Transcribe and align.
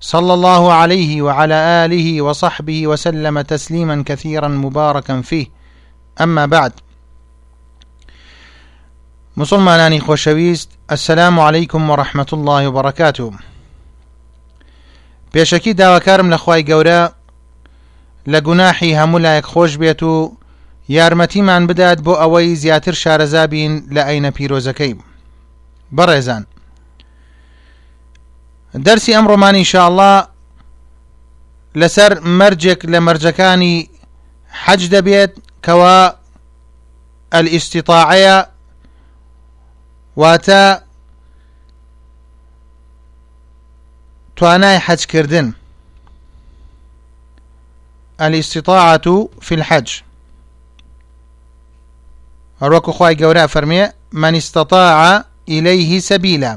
صلى 0.00 0.34
الله 0.34 0.72
عليه 0.72 1.22
وعلى 1.22 1.54
آله 1.54 2.22
وصحبه 2.22 2.86
وسلم 2.86 3.40
تسليما 3.40 4.02
كثيرا 4.06 4.48
مباركا 4.48 5.20
فيه 5.20 5.46
أما 6.20 6.46
بعد 6.46 6.72
مسلمانانی 9.36 10.00
خۆشەویست 10.00 10.68
ئەسلام 10.90 10.92
السلام 10.92 11.40
عليكم 11.40 11.90
ورحمة 11.90 12.26
الله 12.32 12.68
وبركاته 12.68 13.30
بيشكي 15.34 15.70
و 15.72 15.98
پێشەکی 15.98 16.08
لخواي 16.08 16.72
قورا 16.72 17.12
لقناحي 18.26 18.26
گەورە 18.26 18.28
لە 18.32 18.38
گوناحی 18.40 18.94
هەموو 18.94 19.18
لایەک 19.18 19.46
خۆش 19.46 19.76
بدات 21.68 22.02
بو 22.02 22.12
أوي 22.14 22.54
زياتر 22.54 22.92
شارزابين 22.92 23.84
لأين 23.90 24.30
ئەینە 24.30 24.34
پیرۆزەکەی 24.34 24.94
بەڕێزان 25.94 26.44
إن 28.76 28.82
ئەمڕۆمان 29.06 29.56
الله 29.88 30.14
لەسەر 31.80 32.12
مەرجێک 32.38 32.80
لە 32.92 32.98
مەرجەکانی 33.06 33.76
حەج 34.64 34.82
دەبێت 34.94 35.30
الاستطاعية 37.38 38.38
واتا 40.16 40.64
واتە 40.76 40.82
توانای 44.36 44.78
حەجکردن 44.86 45.46
الاستطاعة 48.24 49.28
في 49.46 49.52
الحج 49.54 49.88
هەروەکو 52.62 52.92
خی 52.98 53.14
گەورە 53.20 53.46
فەرمێ 53.52 53.84
من 54.12 54.34
استطاع 54.40 55.24
إليه 55.48 56.00
سبيلا 56.00 56.54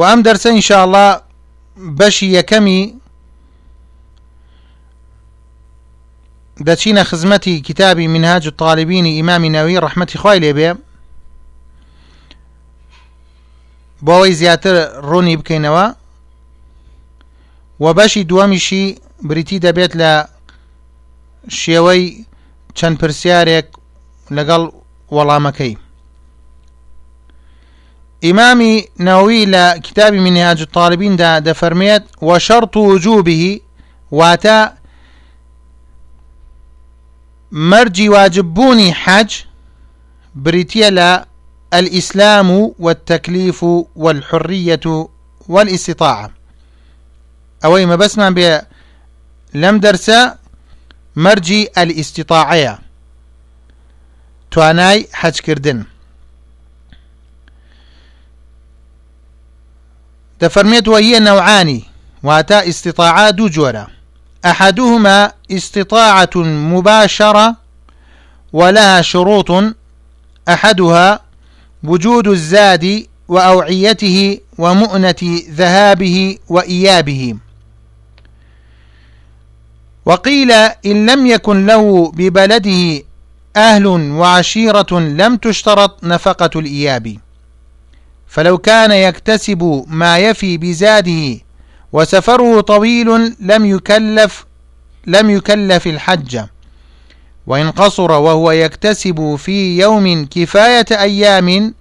و 0.00 0.02
ئەم 0.08 0.20
دەرسە 0.26 0.48
ئینشاءله 0.56 1.04
بەشی 1.98 2.28
یەکەمی 2.38 2.80
دەچینە 6.66 7.02
خزمەتی 7.10 7.54
کتابی 7.68 8.08
منهاج 8.08 8.46
و 8.46 8.50
تاالبینی 8.60 9.16
ئیمامی 9.18 9.50
نەوی 9.56 9.78
ڕحمەتی 9.84 10.16
خی 10.22 10.38
لێبێ 10.44 10.70
بۆەوەی 14.06 14.36
زیاتر 14.40 14.74
ڕوونی 15.10 15.38
بکەینەوە 15.40 15.86
و 17.84 17.86
بەشی 17.98 18.26
دووەمیشی 18.30 18.82
بریتی 19.28 19.58
دەبێت 19.66 19.92
لە 20.00 20.12
شێوەی 21.60 22.04
چەند 22.78 22.96
پرسیارێک 23.00 23.66
لەگەڵ 24.36 24.62
وەڵامەکەی 25.16 25.74
إمامي 28.24 28.84
نووي 29.00 29.46
لكتاب 29.46 30.12
من 30.14 30.32
نهاج 30.32 30.60
الطالبين 30.60 31.16
دا 31.16 31.38
دفرميت 31.38 32.04
وشرط 32.22 32.76
وجوبه 32.76 33.60
واتا 34.10 34.74
مرجي 37.52 38.08
واجبوني 38.08 38.92
حج 38.94 39.36
بريتيا 40.34 40.90
لا 40.90 41.26
الإسلام 41.74 42.72
والتكليف 42.78 43.64
والحرية 43.96 45.08
والاستطاعة 45.48 46.30
أوي 47.64 47.86
ما 47.86 47.96
بسمع 47.96 48.28
بي 48.30 48.58
لم 49.54 49.76
درس 49.78 50.10
مرجي 51.16 51.68
الاستطاعية 51.78 52.78
تواناي 54.50 55.08
حج 55.12 55.40
كردن 55.40 55.84
تفرميت 60.40 60.88
وهي 60.88 61.18
نوعان 61.20 61.80
واتا 62.22 62.60
ئیسیطاعا 62.60 63.30
دوو 63.30 63.48
جۆرە 63.50 63.84
احدهما 64.44 65.32
استطاعة 65.50 66.36
مباشرة 66.44 67.56
ولها 68.52 69.02
شروط 69.02 69.74
أحدها 70.48 71.20
وجود 71.84 72.28
الزاد 72.28 73.06
وأوعيته 73.28 74.38
ومؤنة 74.58 75.22
ذهابه 75.50 76.38
وإيابه 76.48 77.34
وقيل 80.06 80.50
إن 80.86 81.10
لم 81.10 81.26
يكن 81.26 81.66
له 81.66 82.12
ببلده 82.16 83.02
أهل 83.56 83.86
وعشيرة 84.10 84.98
لم 85.00 85.36
تشترط 85.36 86.04
نفقة 86.04 86.60
الإياب 86.60 87.16
فلو 88.30 88.58
كان 88.58 88.90
يكتسب 88.92 89.84
ما 89.88 90.18
يفي 90.18 90.58
بزاده 90.58 91.38
وسفره 91.92 92.60
طويل 92.60 93.34
لم 93.40 93.64
يكلف 93.66 94.44
لم 95.06 95.30
يكلف 95.30 95.86
الحج 95.86 96.44
وإن 97.46 97.70
قصر 97.70 98.12
وهو 98.12 98.50
يكتسب 98.50 99.34
في 99.38 99.78
يوم 99.78 100.26
كفاية 100.30 100.84
أيام 100.90 101.74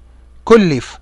كلف 0.46 0.98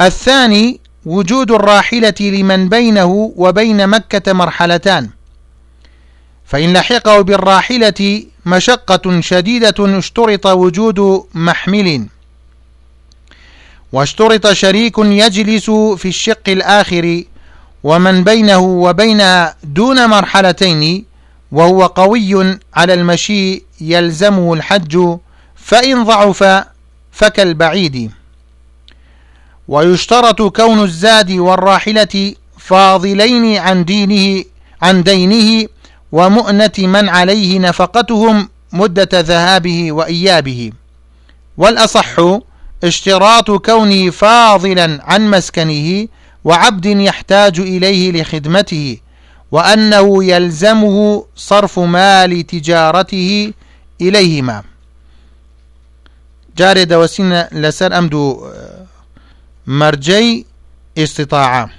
الثاني 0.00 0.80
وجود 1.04 1.50
الراحلة 1.50 2.14
لمن 2.20 2.68
بينه 2.68 3.32
وبين 3.36 3.86
مكة 3.86 4.32
مرحلتان 4.32 5.08
فإن 6.44 6.72
لحقه 6.72 7.20
بالراحلة 7.20 8.24
مشقة 8.46 9.20
شديدة 9.20 9.98
اشترط 9.98 10.46
وجود 10.46 11.24
محمل 11.34 12.06
واشترط 13.94 14.46
شريك 14.50 14.94
يجلس 14.98 15.70
في 15.70 16.08
الشق 16.08 16.48
الآخر 16.48 17.22
ومن 17.84 18.24
بينه 18.24 18.58
وبين 18.58 19.22
دون 19.64 20.06
مرحلتين 20.08 21.04
وهو 21.52 21.86
قوي 21.86 22.58
على 22.74 22.94
المشي 22.94 23.62
يلزمه 23.80 24.54
الحج 24.54 25.18
فإن 25.56 26.04
ضعف 26.04 26.64
فكالبعيد 27.12 28.10
ويشترط 29.68 30.42
كون 30.42 30.82
الزاد 30.82 31.30
والراحلة 31.30 32.34
فاضلين 32.58 33.56
عن 33.56 33.84
دينه 33.84 34.44
عن 34.82 35.02
دينه 35.02 35.68
ومؤنة 36.12 36.72
من 36.78 37.08
عليه 37.08 37.58
نفقتهم 37.58 38.48
مدة 38.72 39.08
ذهابه 39.20 39.92
وإيابه 39.92 40.72
والأصح 41.56 42.20
اشتراط 42.84 43.50
كونه 43.50 44.10
فاضلا 44.10 44.98
عن 45.02 45.30
مسكنه 45.30 46.08
وعبد 46.44 46.86
يحتاج 46.86 47.60
إليه 47.60 48.12
لخدمته 48.22 48.98
وأنه 49.52 50.24
يلزمه 50.24 51.26
صرف 51.36 51.78
مال 51.78 52.42
تجارته 52.46 53.52
إليهما 54.00 54.62
جاري 56.56 56.84
دوسين 56.84 57.40
لسر 57.40 57.98
أمدو 57.98 58.46
آه، 58.46 58.86
مرجي 59.66 60.46
استطاعة 60.98 61.70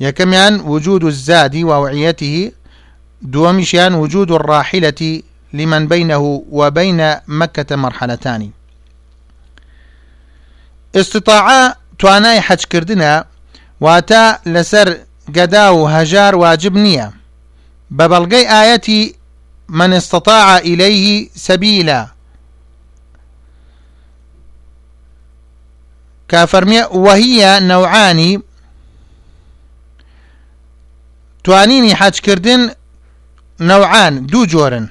يكميان 0.00 0.60
وجود 0.60 1.04
الزاد 1.04 1.56
ووعيته 1.56 2.52
دومشيان 3.22 3.94
وجود 3.94 4.30
الراحلة 4.30 5.22
لمن 5.52 5.88
بينه 5.88 6.44
وبين 6.50 7.14
مكة 7.28 7.76
مرحلتان 7.76 8.50
استطاعة 10.96 11.76
تواناي 11.98 12.40
حج 12.40 12.64
كردنا 12.64 13.24
واتا 13.80 14.38
لسر 14.46 14.98
قداو 15.28 15.86
هجار 15.86 16.36
واجبنيا 16.36 17.12
ببلغي 17.90 18.60
آيتي 18.62 19.14
من 19.68 19.92
استطاع 19.92 20.58
إليه 20.58 21.28
سبيلا 21.34 22.08
كافرمية 26.28 26.84
وهي 26.92 27.60
نوعان 27.60 28.42
توانيني 31.44 31.94
حج 31.94 32.18
كردن 32.20 32.70
نوعان 33.60 34.26
دو 34.26 34.44
جورن 34.44 34.88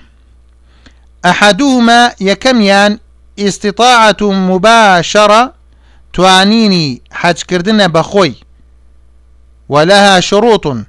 ئەحدوما 1.25 2.01
یەکەمیان 2.29 3.00
ئیسیطاعەت 3.39 4.21
و 4.21 4.31
مباشەڕە 4.50 5.44
توانینی 6.13 7.01
حەجکردنە 7.21 7.88
بەخۆی 7.95 8.35
وەلەها 9.73 10.18
شڕوتون 10.29 10.79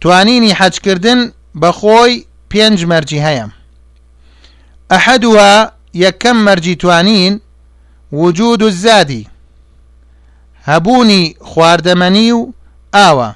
توانینی 0.00 0.56
حەجکردن 0.60 1.20
بەخۆی 1.62 2.24
پێنج 2.50 2.78
مەرجی 2.90 3.20
هەیە 3.26 3.46
ئەحدوە 4.92 5.52
یەکەم 6.04 6.36
مەرجی 6.46 6.74
توانین 6.76 7.40
وجود 8.12 8.62
و 8.62 8.70
زادی 8.70 9.28
هەبوونی 10.68 11.36
خواردەمەنی 11.48 12.32
و 12.38 12.52
ئاوە 12.96 13.30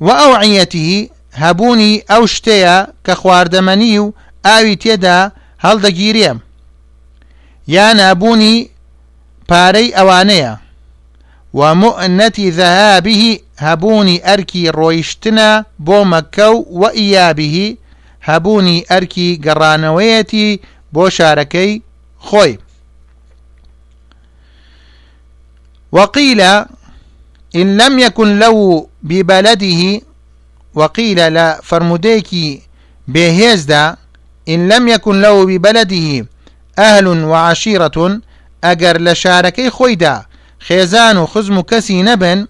و 0.00 0.08
ئەو 0.20 0.32
عەتی 0.42 1.10
هەبوونی 1.32 2.02
ئەو 2.10 2.24
شتەیە 2.36 2.76
کە 3.06 3.12
خواردەمەنی 3.22 3.98
و 4.02 4.12
ئاوی 4.48 4.76
تێدا 4.82 5.18
هەڵدەگیرێ 5.64 6.30
یا 7.76 7.86
نابوونی 8.00 8.56
پارەی 9.48 9.88
ئەوانەیە 9.98 10.54
و 11.58 11.60
مؤنەتی 11.82 12.46
ذهابیه 12.58 13.34
هەبوونی 13.66 14.22
ئەرکی 14.26 14.62
ڕۆیشتنە 14.78 15.50
بۆ 15.86 15.98
مەکە 16.12 16.48
و 16.54 16.58
وەئیابیه 16.80 17.68
هەبوونی 18.28 18.84
ئەرکی 18.90 19.28
گەڕانەوەیەتی 19.44 20.46
بۆ 20.94 21.04
شارەکەی 21.16 21.72
خۆی 22.26 22.52
وقيل 25.96 26.40
إن 27.60 27.68
لم 27.80 27.94
يكن 28.04 28.28
له 28.42 28.52
ببلده 29.08 29.82
وقيل 30.78 31.18
لا 31.36 31.48
فرموديكي 31.68 32.62
بهيزدا 33.08 33.96
إن 34.48 34.68
لم 34.68 34.88
يكن 34.88 35.20
له 35.20 35.46
ببلده 35.46 36.26
أهل 36.78 37.06
وعشيرة 37.06 38.20
أجر 38.64 39.00
لشاركي 39.00 39.70
خويدا 39.70 40.26
خيزان 40.68 41.26
خزم 41.26 41.60
كسي 41.60 42.02
نبن 42.02 42.46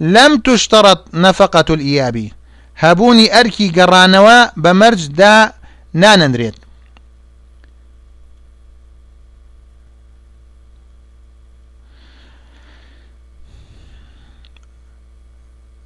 لم 0.00 0.38
تشترط 0.38 1.14
نفقة 1.14 1.74
الإيابي 1.74 2.32
هبوني 2.76 3.40
أركي 3.40 3.68
قرانوا 3.70 4.46
بمرج 4.56 5.06
دا 5.06 5.52
نانندريت 5.94 6.54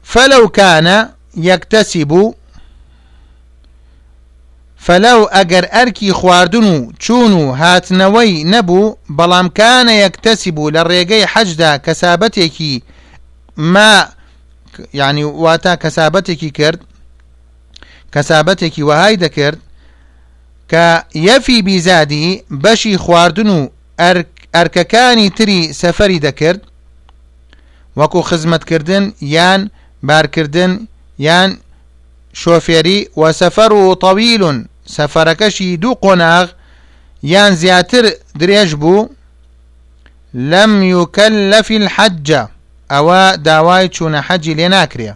فلو 0.02 0.48
كان 0.48 1.08
يكتسب 1.36 2.34
فەلەو 4.86 5.20
ئەگەر 5.36 5.64
ئەرکی 5.74 6.12
خواردن 6.18 6.64
و 6.72 6.92
چوون 7.04 7.32
و 7.42 7.56
هاتنەوەی 7.60 8.32
نەبوو 8.52 8.96
بەڵامکانە 9.18 9.94
یەکتەسی 10.04 10.50
بوو 10.56 10.70
لە 10.74 10.82
ڕێگەی 10.90 11.28
حەجدا 11.32 11.72
کەسابەتێکی 11.86 12.74
ما 13.56 13.94
یعنی 15.00 15.24
واتە 15.44 15.74
کەسابەتێکی 15.82 16.50
کرد 16.58 16.80
کەسابەتێکی 18.14 18.82
وهای 18.88 19.16
دەکرد 19.24 19.58
کە 20.70 20.86
یەفی 21.28 21.62
بیزادی 21.62 22.42
بەشی 22.50 22.96
خواردن 22.96 23.48
و 23.48 23.60
ئەرکەکانی 24.54 25.28
تری 25.38 25.60
سەفەری 25.80 26.20
دەکرد 26.26 26.60
وەکو 27.96 28.20
خزمەتکردن 28.28 29.04
یان 29.34 29.70
بارکردن 30.08 30.72
یان 31.18 31.50
شۆفێری 32.40 32.98
وەسەفەر 33.20 33.72
و 33.72 33.94
تەویلون 34.04 34.58
سەفەرەکەشی 34.92 35.76
دوو 35.82 35.94
قۆناغ 36.02 36.48
یان 37.32 37.52
زیاتر 37.62 38.04
درێژ 38.40 38.70
بوو 38.82 39.08
لەم 40.50 40.72
یوکەلەفی 40.94 41.76
الحەجە 41.82 42.42
ئەوە 42.92 43.22
داوای 43.46 43.86
چوونە 43.94 44.20
حەجی 44.28 44.54
لێ 44.58 44.68
ناکرێ 44.74 45.12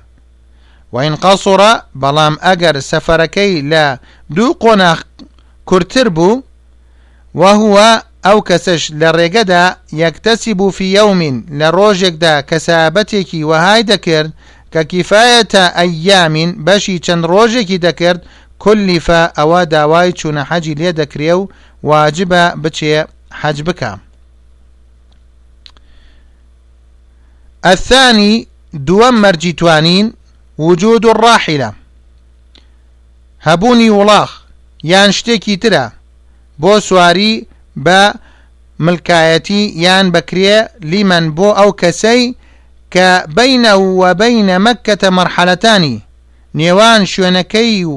وین 0.92 1.14
قەسوڕە 1.24 1.72
بەڵام 2.02 2.34
ئەگەر 2.44 2.76
سەفەرەکەی 2.90 3.52
لە 3.72 3.84
دوو 4.36 4.50
قۆناغ 4.62 4.98
کورتتر 5.68 6.08
بوو 6.16 6.42
وهوە 7.40 7.90
ئەو 8.26 8.38
کەسش 8.48 8.82
لە 9.00 9.08
ڕێگەدا 9.18 9.64
یەکتەسی 10.02 10.52
بوو 10.58 10.76
فیەومین 10.78 11.36
لە 11.58 11.68
ڕۆژێکدا 11.76 12.34
کەسابەتێکی 12.50 13.46
وەهای 13.50 13.82
دەکرد 13.90 14.30
کە 14.72 14.82
کیفایەتە 14.92 15.64
ئەیامین 15.78 16.50
بەشی 16.66 16.98
چەند 17.04 17.24
ڕۆژێکی 17.32 17.78
دەکرد 17.86 18.20
کولیفە 18.64 19.20
ئەوە 19.38 19.60
داوای 19.72 20.10
چوونە 20.18 20.42
حەجی 20.50 20.74
لێ 20.80 20.90
دەکرێ 21.00 21.32
و 21.40 21.46
واجبە 21.88 22.44
بچێ 22.62 23.00
حەج 23.40 23.58
بکە 23.66 23.90
ئەثانی 27.66 28.46
دووەم 28.86 29.16
مەرجی 29.24 29.52
توانین 29.58 30.06
وجود 30.58 31.04
و 31.04 31.12
ڕاحیلە 31.22 31.70
هەبوونی 33.46 33.90
وڵاخ 33.98 34.30
یان 34.92 35.10
شتێکی 35.18 35.56
ترە 35.62 35.84
بۆ 36.62 36.80
سواری 36.86 37.46
بە 37.86 38.00
ملکایەتی 38.84 39.62
یان 39.84 40.06
بکرێ 40.14 40.58
لیمەن 40.90 41.24
بۆ 41.36 41.48
ئەو 41.58 41.70
کەسەی 41.80 42.34
کە 42.94 43.08
بینە 43.36 43.74
و 44.00 44.02
بینە 44.20 44.56
مەکەتە 44.66 45.08
مەرحەلەتانی 45.18 45.96
نێوان 46.58 47.00
شوێنەکەی 47.12 47.84
و 47.92 47.96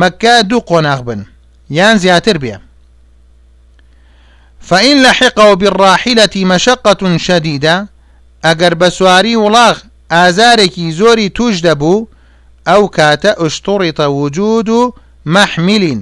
مەکە 0.00 0.36
دوو 0.50 0.60
قۆناغ 0.68 1.00
بن 1.08 1.20
یان 1.78 1.96
زیاتر 2.04 2.36
بێ 2.42 2.54
فەئین 4.68 4.98
لە 5.04 5.12
حقەوە 5.18 5.54
بڕاحیلەتی 5.60 6.48
مەشقەتون 6.52 7.14
شەدیدە 7.26 7.76
ئەگەر 8.46 8.74
بە 8.80 8.88
سواری 8.96 9.40
وڵاغ 9.44 9.76
ئازارێکی 10.14 10.86
زۆری 10.98 11.28
توش 11.38 11.54
دەبوو 11.66 12.06
ئەو 12.68 12.82
کاتە 12.96 13.32
ئشتوڕیتە 13.44 14.06
وجود 14.22 14.68
و 14.68 14.82
مەحمیلین 15.34 16.00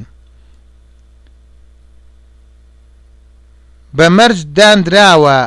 بە 3.96 4.06
مەرج 4.18 4.38
دانراوە 4.56 5.38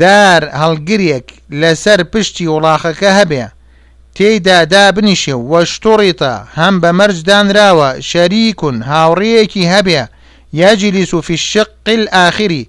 دار 0.00 0.42
هەڵگرێک 0.60 1.26
لەسەر 1.60 2.00
پشتی 2.12 2.46
وڵاخەکە 2.54 3.10
هەبێ 3.18 3.44
تيدا 4.14 4.64
دابنیشێ 4.64 5.34
واشتريطا 5.34 6.44
هم 6.54 6.80
بمرج 6.80 7.22
دان 7.22 7.50
راوا 7.56 8.00
شريك 8.00 8.60
هاوريكي 8.64 9.68
هبيا 9.68 10.08
يجلس 10.52 11.14
في 11.16 11.32
الشق 11.32 11.70
الآخر 11.88 12.64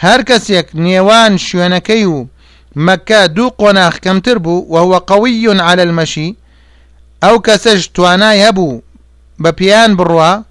هەر 0.04 0.20
کەسێک 0.28 0.66
نێوان 0.74 1.32
شوێنەکەی 1.48 2.06
و 2.06 2.26
مەکە 2.86 3.22
دوو 3.36 3.50
قۆناخ 3.58 3.98
کەمتر 4.04 4.38
على 5.60 5.82
المشي 5.82 6.36
أو 7.24 7.40
كسجتوانا 7.40 8.50
توانای 8.50 8.76
ببيان 9.38 9.96
بروا 9.96 10.42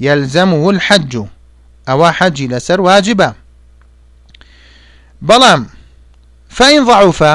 يلزمه 0.00 0.70
الحج 0.70 1.22
ئەوە 1.88 2.08
حەجی 2.18 2.48
لەسەر 2.52 2.78
واجبە 2.86 3.30
بەڵام 5.28 5.62
فەین 6.56 6.82
ضعوفە 6.88 7.34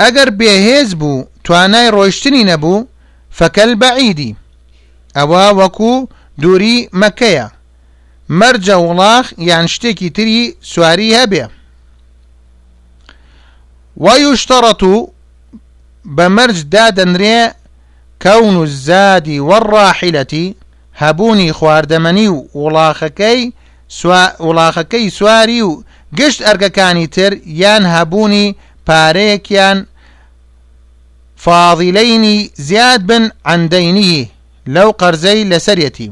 ئەگەر 0.00 0.28
بێهێز 0.38 0.90
بوو 1.00 1.18
توانای 1.44 1.88
ڕۆیشتنی 1.94 2.46
نەبوو 2.50 2.88
فەکەل 3.38 3.70
بەعیدی 3.82 4.36
ئەوە 5.16 5.42
وەکو 5.60 5.92
دووری 6.40 6.78
مەکەیە 7.02 7.46
مەرجە 8.38 8.76
وڵاخ 8.86 9.26
یان 9.48 9.66
شتێکی 9.74 10.08
تری 10.16 10.40
سواری 10.70 11.16
هەبێ 11.18 11.44
ویشتەڕەت 14.04 14.82
و 14.92 14.96
بە 16.16 16.26
مەرج 16.36 16.58
دادەنرێ 16.74 17.38
كون 18.22 18.54
الزاد 18.64 19.26
والراحلة 19.48 20.32
هەبوونی 21.02 21.50
خواردەمەنی 21.58 22.26
و 22.34 22.38
وڵاخەکەی 22.62 23.42
وڵاخەکەی 24.46 25.12
سواری 25.16 25.60
و 25.62 25.82
گشت 26.18 26.40
ئەرگەکانی 26.46 27.06
تر 27.14 27.32
یان 27.62 27.84
هەبوونی 27.94 28.56
پارەیەکیان 28.86 29.78
فاضیلینی 31.36 32.50
زیاد 32.54 33.06
بن 33.06 33.24
عندەینی 33.52 34.30
لەو 34.74 34.90
قەرزەی 35.00 35.48
لەسەرەتی 35.50 36.08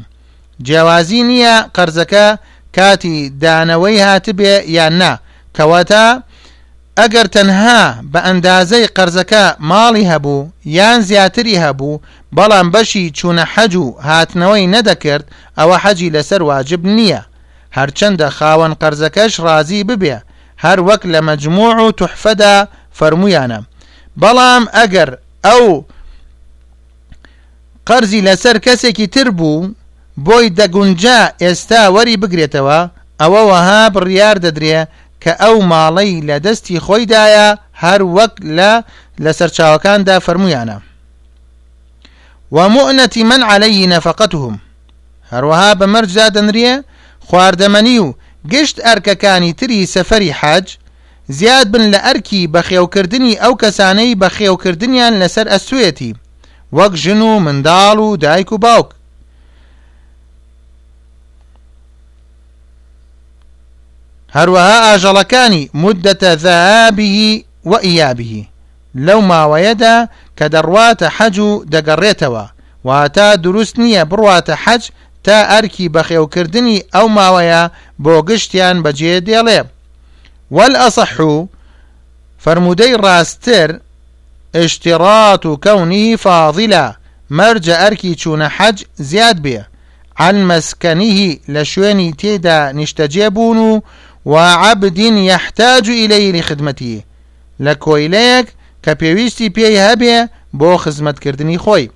جیاوازی 0.67 1.23
نییە 1.29 1.55
قەرزەکە 1.77 2.27
کاتی 2.77 3.15
دانەوەی 3.43 4.01
هاتبێ 4.07 4.55
یان 4.77 4.95
نا 5.03 5.13
کەواتە 5.57 6.03
ئەگەر 7.01 7.27
تەنها 7.35 7.81
بە 8.13 8.21
ئەندازەی 8.29 8.87
قەرزەکە 8.97 9.45
ماڵی 9.71 10.09
هەبوو 10.13 10.41
یان 10.79 11.01
زیاتری 11.09 11.61
هەبوو 11.65 12.01
بەڵام 12.37 12.67
بەشی 12.75 13.13
چوونە 13.19 13.45
حەج 13.55 13.73
و 13.85 13.97
هاتنەوەی 14.07 14.71
نەدەکرد 14.75 15.25
ئەوە 15.59 15.77
حەجی 15.85 16.13
لەسەر 16.15 16.43
واجب 16.51 16.81
نییە 16.97 17.21
هەرچەندە 17.77 18.29
خاوەن 18.39 18.73
قەرزەکەش 18.81 19.33
رازی 19.47 19.85
ببێ 19.91 20.17
هەر 20.65 20.79
وەک 20.89 21.03
لە 21.13 21.21
مەجموع 21.29 21.73
و 21.85 21.91
تحفەدا 22.01 22.55
فەرمویانە 22.99 23.61
بەڵام 24.23 24.65
ئەگەر 24.77 25.11
ئەو 25.47 25.65
قەرزی 27.89 28.21
لەسەر 28.27 28.57
کەسێکی 28.67 29.07
تر 29.15 29.29
بوو 29.39 29.69
بۆی 30.27 30.47
دەگونجا 30.59 31.21
ئێستا 31.43 31.83
وەری 31.95 32.17
بگرێتەوە 32.23 32.79
ئەوە 33.23 33.41
وەها 33.51 33.83
بڕیار 33.95 34.37
دەدرێ 34.45 34.79
کە 35.25 35.33
ئەو 35.45 35.57
ماڵەی 35.73 36.21
لە 36.29 36.37
دەستی 36.47 36.83
خۆیدایە 36.87 37.49
هەر 37.83 38.01
وەک 38.17 38.35
لە 38.59 38.73
لە 39.25 39.31
سەرچاوەکاندا 39.39 40.17
فەرمویانە 40.27 40.79
ومؤنەتی 42.57 43.23
من 43.31 43.43
عليهەی 43.53 43.87
نەفقەتهم 43.95 44.57
هەروەها 45.33 45.71
بەمەرجدا 45.81 46.27
دەنرێ 46.37 46.73
خواردەمەنی 47.29 47.99
و 48.05 48.09
گشت 48.53 48.77
ئەرکەکانی 48.87 49.53
تری 49.59 49.87
سەفەری 49.95 50.35
حاج 50.41 50.67
زیاد 51.39 51.67
بن 51.73 51.85
لە 51.95 51.99
ئەرکی 52.07 52.49
بە 52.53 52.61
خێوکردنی 52.69 53.35
ئەو 53.43 53.55
کەسانەی 53.63 54.19
بە 54.21 54.29
خێوکردنیان 54.37 55.15
لەسەر 55.23 55.47
ئەسوێتی 55.53 56.15
وەک 56.77 56.93
ژن 57.03 57.21
و 57.29 57.41
منداڵ 57.45 57.99
و 58.07 58.09
دایک 58.23 58.51
و 58.53 58.59
باوک 58.65 58.89
هەروەها 64.39 64.79
ئاژەڵەکانی 64.89 65.63
مدەتە 65.83 66.33
ذابیهی 66.45 67.33
و 67.71 67.75
ئیابیهی 67.87 68.49
لەو 69.07 69.21
ماوەیەدا 69.31 69.97
کە 70.39 70.47
دەڕواتە 70.55 71.09
حەج 71.17 71.37
و 71.39 71.53
دەگەڕێتەوە 71.75 72.45
واتا 72.89 73.29
دروست 73.43 73.75
نییە 73.83 74.03
بڕواتە 74.11 74.55
حەج 74.65 74.83
تا 75.25 75.39
ئەرکی 75.53 75.87
بەخێوکردنی 75.95 76.79
ئەو 76.95 77.07
ماوەیە 77.17 77.63
بۆ 78.05 78.15
گشتیان 78.29 78.77
بەجێ 78.85 79.15
دێڵێ 79.29 79.61
وەل 80.57 80.75
ئەسەح 80.83 81.15
و 81.31 81.47
فرمودەی 82.45 82.95
ڕاستتر 83.05 83.69
اشتراط 84.55 85.43
و 85.47 85.53
کەونی 85.65 86.17
فاضیلا 86.25 86.87
مەرجە 87.39 87.75
ئەرکی 87.83 88.13
چوونە 88.21 88.49
حەج 88.59 88.77
زیاد 89.11 89.39
بێ 89.45 89.61
عن 90.25 90.37
مەسکەنیهی 90.51 91.31
لە 91.55 91.63
شوێنی 91.73 92.11
تێدا 92.21 92.61
نیشتەجێ 92.79 93.29
بوون 93.35 93.59
و 93.69 93.75
وعبد 94.25 94.99
يحتاج 94.99 95.89
إليه 95.89 96.33
لخدمته 96.41 97.03
لە 97.63 97.75
کۆیلەیەک 97.85 98.47
کە 98.87 98.95
پێویستی 98.95 99.49
پێی 99.57 99.79
هەبێ 99.79 100.19
بۆ 100.57 100.77
خزمەتکردنی 100.77 101.59
خۆی 101.59 101.91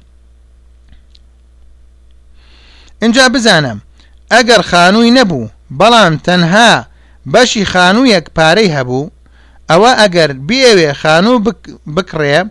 اینجا 3.02 3.28
بزانم 3.28 3.80
ئەگەر 4.34 4.60
خانووی 4.62 5.10
نەبوو 5.22 5.48
بەڵام 5.78 6.16
تەنها 6.26 6.84
بەشی 7.26 7.64
خانوویەک 7.72 8.26
پارەی 8.36 8.72
هەبوو 8.76 9.10
ئەوە 9.70 9.92
ئەگەر 10.00 10.30
بێوێ 10.48 10.92
خانوو 10.92 11.38
بکڕێ 11.94 12.44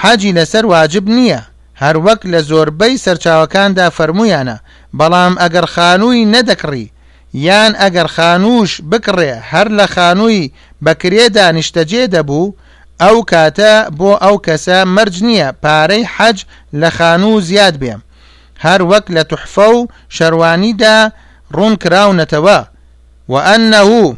حەجی 0.00 0.32
لەسەر 0.32 0.64
واجب 0.74 1.08
نییە 1.08 1.40
هەروەک 1.82 2.20
لە 2.32 2.40
زۆربەی 2.48 3.00
سەرچاوەکاندا 3.04 3.86
فەرمویانە 3.96 4.56
بەڵام 4.98 5.34
ئەگەر 5.42 5.66
خانووی 5.74 6.24
نەدەکڕی 6.34 6.86
یان 7.34 7.72
ئەگەر 7.80 8.06
خانووش 8.16 8.72
بکڕێ 8.90 9.32
هەر 9.50 9.68
لە 9.78 9.86
خانووی 9.94 10.50
بەکرێدا 10.84 11.46
نیشتەجێ 11.56 12.04
دەبوو 12.14 12.54
ئەو 13.02 13.16
کاتە 13.30 13.74
بۆ 13.98 14.10
ئەو 14.22 14.36
کەسە 14.46 14.78
مەرج 14.96 15.16
نییە 15.28 15.48
پارەی 15.62 16.04
حەج 16.16 16.38
لە 16.80 16.90
خانوو 16.98 17.40
زیاد 17.48 17.74
بێم 17.82 18.00
هەر 18.64 18.80
وەک 18.90 19.04
لە 19.16 19.22
توحفە 19.30 19.66
و 19.76 19.88
شەروانیدا 20.16 20.96
ڕوون 21.54 21.74
کراونەتەوە 21.82 22.58
و 23.32 23.34
ئەنەهوو 23.48 24.16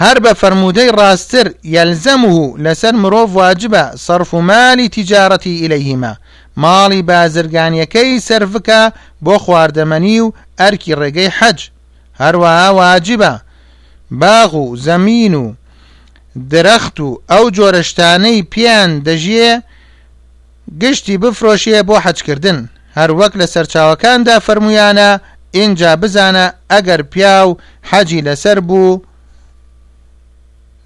هەر 0.00 0.16
بە 0.24 0.32
فرەرمودەی 0.40 0.94
ڕاستتر 0.98 1.46
یەلزەمه 1.76 2.36
لەسەر 2.64 2.94
مرۆڤ 3.02 3.28
واجبە 3.38 3.84
سەرف 4.04 4.30
و 4.34 4.40
مالی 4.50 4.88
تیجارەتی 4.96 5.52
ئیلەیهیمە 5.62 6.12
ماڵی 6.56 7.02
بازرگانیەکەی 7.10 8.20
سرفکە 8.28 8.82
بۆ 9.24 9.36
خواردەمەنی 9.44 10.20
و 10.24 10.32
ئەرکی 10.60 10.94
ڕێگەی 11.00 11.32
حەج 11.38 11.58
هەروەها 12.20 12.68
واجبە 12.80 13.32
باغ 14.10 14.54
و 14.54 14.76
زەمین 14.76 15.34
و 15.34 15.52
درەخت 16.52 17.00
و 17.00 17.08
ئەو 17.30 17.44
جۆرەشتانەی 17.56 18.42
پیان 18.52 18.90
دەژیە 19.06 19.62
گشتی 20.80 21.16
بفرۆشیە 21.22 21.82
بۆ 21.88 21.96
حەجکردن 22.04 22.58
هەر 22.98 23.10
وەک 23.18 23.32
لە 23.40 23.46
سەرچاوەکاندا 23.52 24.36
فەرمویانە 24.46 25.10
اینجا 25.50 25.96
بزانە 25.96 26.44
ئەگەر 26.74 27.00
پیا 27.12 27.48
و 27.48 27.58
حەجی 27.92 28.24
لەسەر 28.26 28.58
بوو 28.68 29.00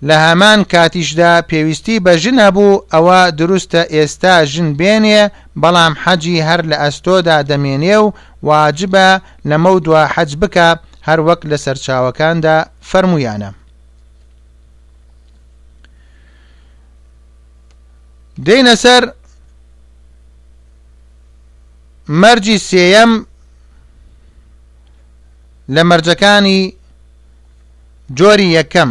لە 0.09 0.17
هەمان 0.25 0.61
کاتیشدا 0.73 1.33
پێویستی 1.51 2.01
بە 2.05 2.13
ژن 2.23 2.39
هەبوو 2.47 2.83
ئەوە 2.95 3.21
دروستە 3.39 3.83
ئێستا 3.95 4.45
ژن 4.53 4.69
بێنێ 4.79 5.23
بەڵام 5.63 5.93
حەجی 6.05 6.37
هەر 6.49 6.61
لە 6.71 6.77
ئەستۆدا 6.83 7.37
دەمێنێ 7.51 7.97
و 8.05 8.13
واجبە 8.49 9.09
لەمە 9.49 9.71
دووە 9.85 10.03
حەج 10.15 10.31
بکە 10.43 10.69
هەر 11.07 11.19
وەک 11.27 11.41
لە 11.51 11.57
سەرچاوەکاندا 11.65 12.57
فەرمویانە 12.91 13.51
دەینە 18.47 18.75
سەر 18.85 19.03
مەرجی 22.23 22.59
سێەم 22.69 23.13
لە 25.75 25.83
مەرجەکانی 25.91 26.63
جۆری 28.19 28.53
یەکەم 28.59 28.91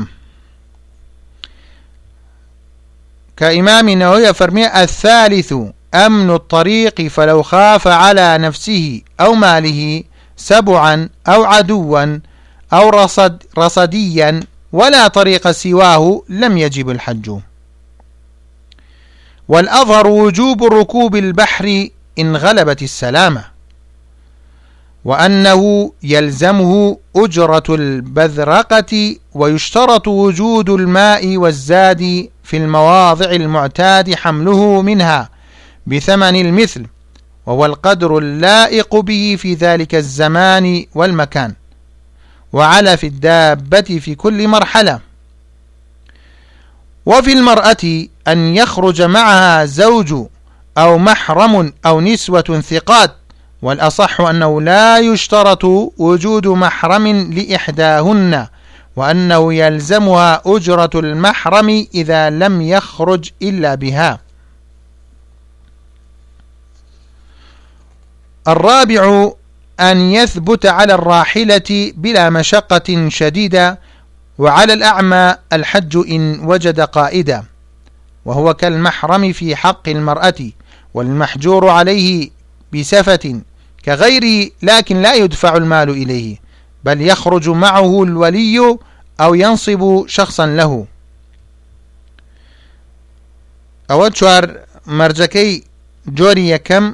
کە 3.37 3.47
ئیمامی 3.55 3.99
نەوەیە 4.03 4.31
فەرمیێ 4.39 4.67
ئەثالیث 4.75 5.49
و 5.53 5.63
أمن 5.93 6.29
الطريق 6.35 7.01
فلو 7.01 7.43
خاف 7.43 7.87
على 7.87 8.37
نفسه 8.37 9.01
أو 9.19 9.33
ماله 9.33 10.03
سبعا 10.37 11.09
أو 11.27 11.43
عدوا 11.43 12.19
أو 12.73 12.89
رصد 12.89 13.43
رصديا 13.57 14.39
ولا 14.73 15.07
طريق 15.07 15.51
سواه 15.51 16.21
لم 16.29 16.57
يجب 16.57 16.89
الحج 16.89 17.39
والأظهر 19.47 20.07
وجوب 20.07 20.63
ركوب 20.63 21.15
البحر 21.15 21.87
إن 22.19 22.35
غلبت 22.37 22.81
السلامة 22.81 23.43
وأنه 25.05 25.91
يلزمه 26.03 26.97
أجرة 27.15 27.63
البذرقة 27.75 29.17
ويشترط 29.33 30.07
وجود 30.07 30.69
الماء 30.69 31.37
والزاد 31.37 32.29
في 32.43 32.57
المواضع 32.57 33.31
المعتاد 33.31 34.15
حمله 34.15 34.81
منها 34.81 35.29
بثمن 35.89 36.35
المثل 36.35 36.85
وهو 37.45 37.65
القدر 37.65 38.17
اللائق 38.17 38.95
به 38.95 39.35
في 39.39 39.53
ذلك 39.53 39.95
الزمان 39.95 40.85
والمكان 40.95 41.53
وعلى 42.53 42.97
في 42.97 43.07
الدابة 43.07 43.81
في 44.01 44.15
كل 44.15 44.47
مرحلة 44.47 44.99
وفي 47.05 47.31
المرأة 47.33 48.05
أن 48.27 48.55
يخرج 48.55 49.01
معها 49.01 49.65
زوج 49.65 50.13
أو 50.77 50.97
محرم 50.97 51.73
أو 51.85 52.01
نسوة 52.01 52.61
ثقات 52.69 53.15
والأصح 53.61 54.21
أنه 54.21 54.61
لا 54.61 54.97
يشترط 54.99 55.63
وجود 55.97 56.47
محرم 56.47 57.07
لإحداهن 57.33 58.47
وأنه 58.95 59.53
يلزمها 59.53 60.41
أجرة 60.45 60.89
المحرم 60.99 61.87
إذا 61.95 62.29
لم 62.29 62.61
يخرج 62.61 63.29
إلا 63.41 63.75
بها 63.75 64.19
الرابع 68.49 69.31
أن 69.79 70.11
يثبت 70.11 70.65
على 70.65 70.93
الراحلة 70.93 71.93
بلا 71.97 72.29
مشقة 72.29 73.09
شديدة 73.09 73.79
وعلى 74.37 74.73
الأعمى 74.73 75.35
الحج 75.53 75.97
إن 76.11 76.45
وجد 76.45 76.79
قائدا 76.81 77.43
وهو 78.25 78.53
كالمحرم 78.53 79.31
في 79.33 79.55
حق 79.55 79.89
المرأة 79.89 80.35
والمحجور 80.93 81.69
عليه 81.69 82.29
بسفة 82.73 83.41
كغيره 83.85 84.51
لكن 84.63 85.01
لا 85.01 85.13
يدفع 85.13 85.55
المال 85.57 85.89
إليه 85.89 86.37
بل 86.83 87.01
يخرج 87.01 87.49
معه 87.49 88.03
الولي 88.03 88.77
أو 89.21 89.33
ينصب 89.33 90.03
شخصا 90.07 90.45
له 90.45 90.85
أو 93.91 94.09
چوار 94.09 94.49
مرجكي 94.85 95.63
جوري 96.07 96.49
يكم 96.49 96.93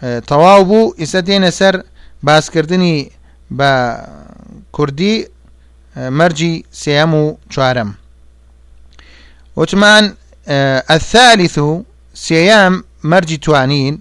تەواو 0.00 0.64
بوو 0.64 0.94
ئیسە 1.00 1.20
دێنە 1.26 1.50
سەر 1.58 1.74
باسکردنی 2.22 3.10
بە 3.58 3.70
کوردی 4.72 5.16
مەرجی 6.18 6.54
سێم 6.82 7.12
و 7.14 7.36
چوارم 7.50 7.90
وتمان 9.56 10.14
الثالث 10.96 11.58
سيام 12.14 12.84
مرجي 13.04 13.36
توانين 13.36 14.00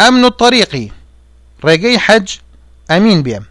أمن 0.00 0.24
الطريق 0.24 0.88
رقي 1.64 1.98
حج 1.98 2.28
أمين 2.90 3.22
بيم 3.22 3.44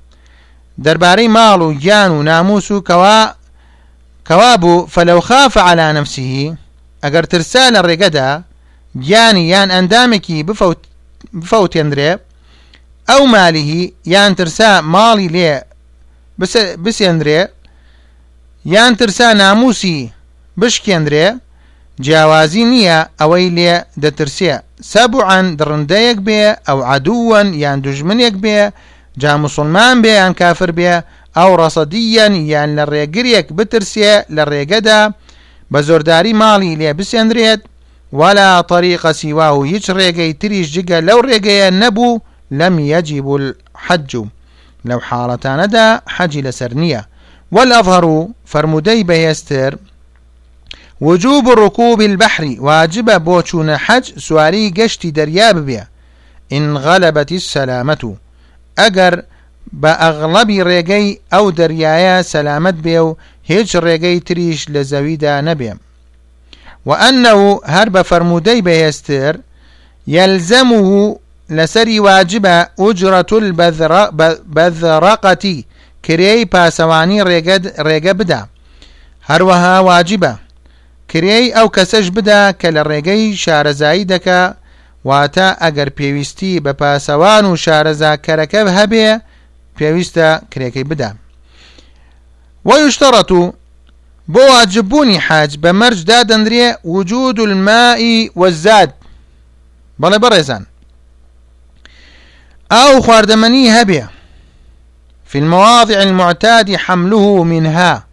درباري 0.85 1.27
مالو 1.27 1.73
جانو 1.73 2.21
ناموسو 2.21 2.81
كوا 2.81 3.27
كوابو 4.27 4.85
فلو 4.85 5.21
خاف 5.21 5.57
على 5.57 5.93
نفسه 5.93 6.55
أجر 7.03 7.23
ترسال 7.23 7.75
الرقدا 7.77 8.43
جاني 8.95 9.49
يان 9.49 9.71
أندامكي 9.71 10.43
بفوت 10.43 10.85
فەوتێنرێ 11.49 12.11
ئەو 13.09 13.23
مالیهی 13.35 13.83
یان 14.13 14.31
ترسا 14.39 14.71
ماڵی 14.93 15.27
لێ 15.35 15.53
بسێنرێ 16.83 17.41
یان 18.73 18.93
ترسا 18.99 19.27
ناموسی 19.41 19.97
بشکێنرێ 20.59 21.27
جیاوازی 22.05 22.63
نییە 22.71 22.99
ئەوەی 23.19 23.47
لێ 23.57 23.75
دەترسێ 24.03 24.53
سەبعاان 24.91 25.47
دڕندەیەک 25.59 26.17
بێ 26.27 26.41
ئەو 26.67 26.79
عدوون 26.93 27.47
یان 27.63 27.77
دژمنێک 27.85 28.35
بێ 28.43 28.59
جا 29.21 29.33
مسلمان 29.43 29.95
بێ 30.03 30.11
یان 30.21 30.33
کافر 30.41 30.71
بێ 30.79 30.93
ئەو 31.37 31.51
ڕەسەدیەن 31.61 32.33
یان 32.51 32.69
لە 32.77 32.83
ڕێگرێک 32.91 33.47
بترسێ 33.57 34.13
لە 34.35 34.43
ڕێگەدا 34.51 35.01
بە 35.71 35.79
زۆرداری 35.87 36.33
ماڵی 36.41 36.77
لێ 36.79 36.91
بسێنرێت 36.99 37.61
ولا 38.13 38.61
طريق 38.61 39.11
سواه 39.11 39.63
هیچ 39.65 39.89
ريقي 39.91 40.33
تريش 40.33 40.73
جگە 40.79 40.91
لو 40.91 41.19
ريقي 41.19 41.67
النبو 41.67 42.19
لم 42.51 42.79
يجب 42.79 43.35
الحج 43.35 44.23
لو 44.85 44.99
حالتانەدا 44.99 46.01
حەجی 46.09 46.37
حج 46.37 46.37
لسرنية 46.37 47.07
والأظهر 47.51 48.27
فرمدي 48.45 49.03
بيستر 49.03 49.77
وجوب 51.01 51.49
ركوب 51.49 52.01
البحر 52.01 52.55
واجب 52.59 53.23
بوچون 53.23 53.77
حج 53.77 54.19
سواري 54.19 54.69
قشتي 54.69 55.11
درياب 55.11 55.65
بيا 55.65 55.87
إن 56.53 56.77
غلبت 56.77 57.31
السلامة 57.31 58.15
أجر 58.79 59.23
بأغلب 59.71 60.49
ريقي 60.49 61.17
أو 61.33 61.49
دريايا 61.49 62.21
سلامت 62.21 62.73
بيو 62.73 63.17
هج 63.49 63.77
ريقي 63.77 64.19
تريش 64.19 64.69
لزويدا 64.69 65.41
نبيم 65.41 65.77
وأنه 66.85 67.61
هر 67.65 67.89
بفرمودي 67.89 68.61
بهستر 68.61 69.37
يلزمه 70.07 71.19
لسري 71.49 71.99
واجبة 71.99 72.67
أجرة 72.79 73.25
البذرقة 74.41 75.63
كريي 76.05 76.45
باسواني 76.45 77.23
ريقد 77.23 77.73
ريقة 77.79 78.11
بدا 78.11 78.45
هروها 79.25 79.79
واجبة 79.79 80.35
كريي 81.11 81.51
أو 81.51 81.69
كسج 81.69 82.09
بدا 82.09 82.51
كالريقي 82.51 83.35
شارزاي 83.35 84.03
دكا 84.03 84.59
واتا 85.05 85.53
ئەگەر 85.55 85.89
پێویستی 85.97 86.59
بە 86.61 86.73
پاسەوان 86.75 87.45
و 87.47 87.55
شارەزاکەرەکە 87.55 88.67
هەبێ 88.77 89.19
پێویستە 89.79 90.41
کرێکەی 90.51 90.83
بدا. 90.83 91.15
ويشترط 92.65 93.31
بو 94.29 94.39
عجبوني 94.39 95.19
حاج 95.19 95.57
بمرج 95.57 96.03
داد 96.03 96.31
اندريه 96.31 96.79
وجود 96.83 97.39
الماء 97.39 98.29
والزاد 98.35 98.91
بلا 99.99 100.17
بەڕێزان 100.17 100.63
او 102.71 103.01
خاردمني 103.01 103.79
هەبێ 103.83 104.03
في 105.25 105.37
المواضع 105.37 106.03
المعتاد 106.03 106.75
حمله 106.75 107.43
منها 107.43 108.03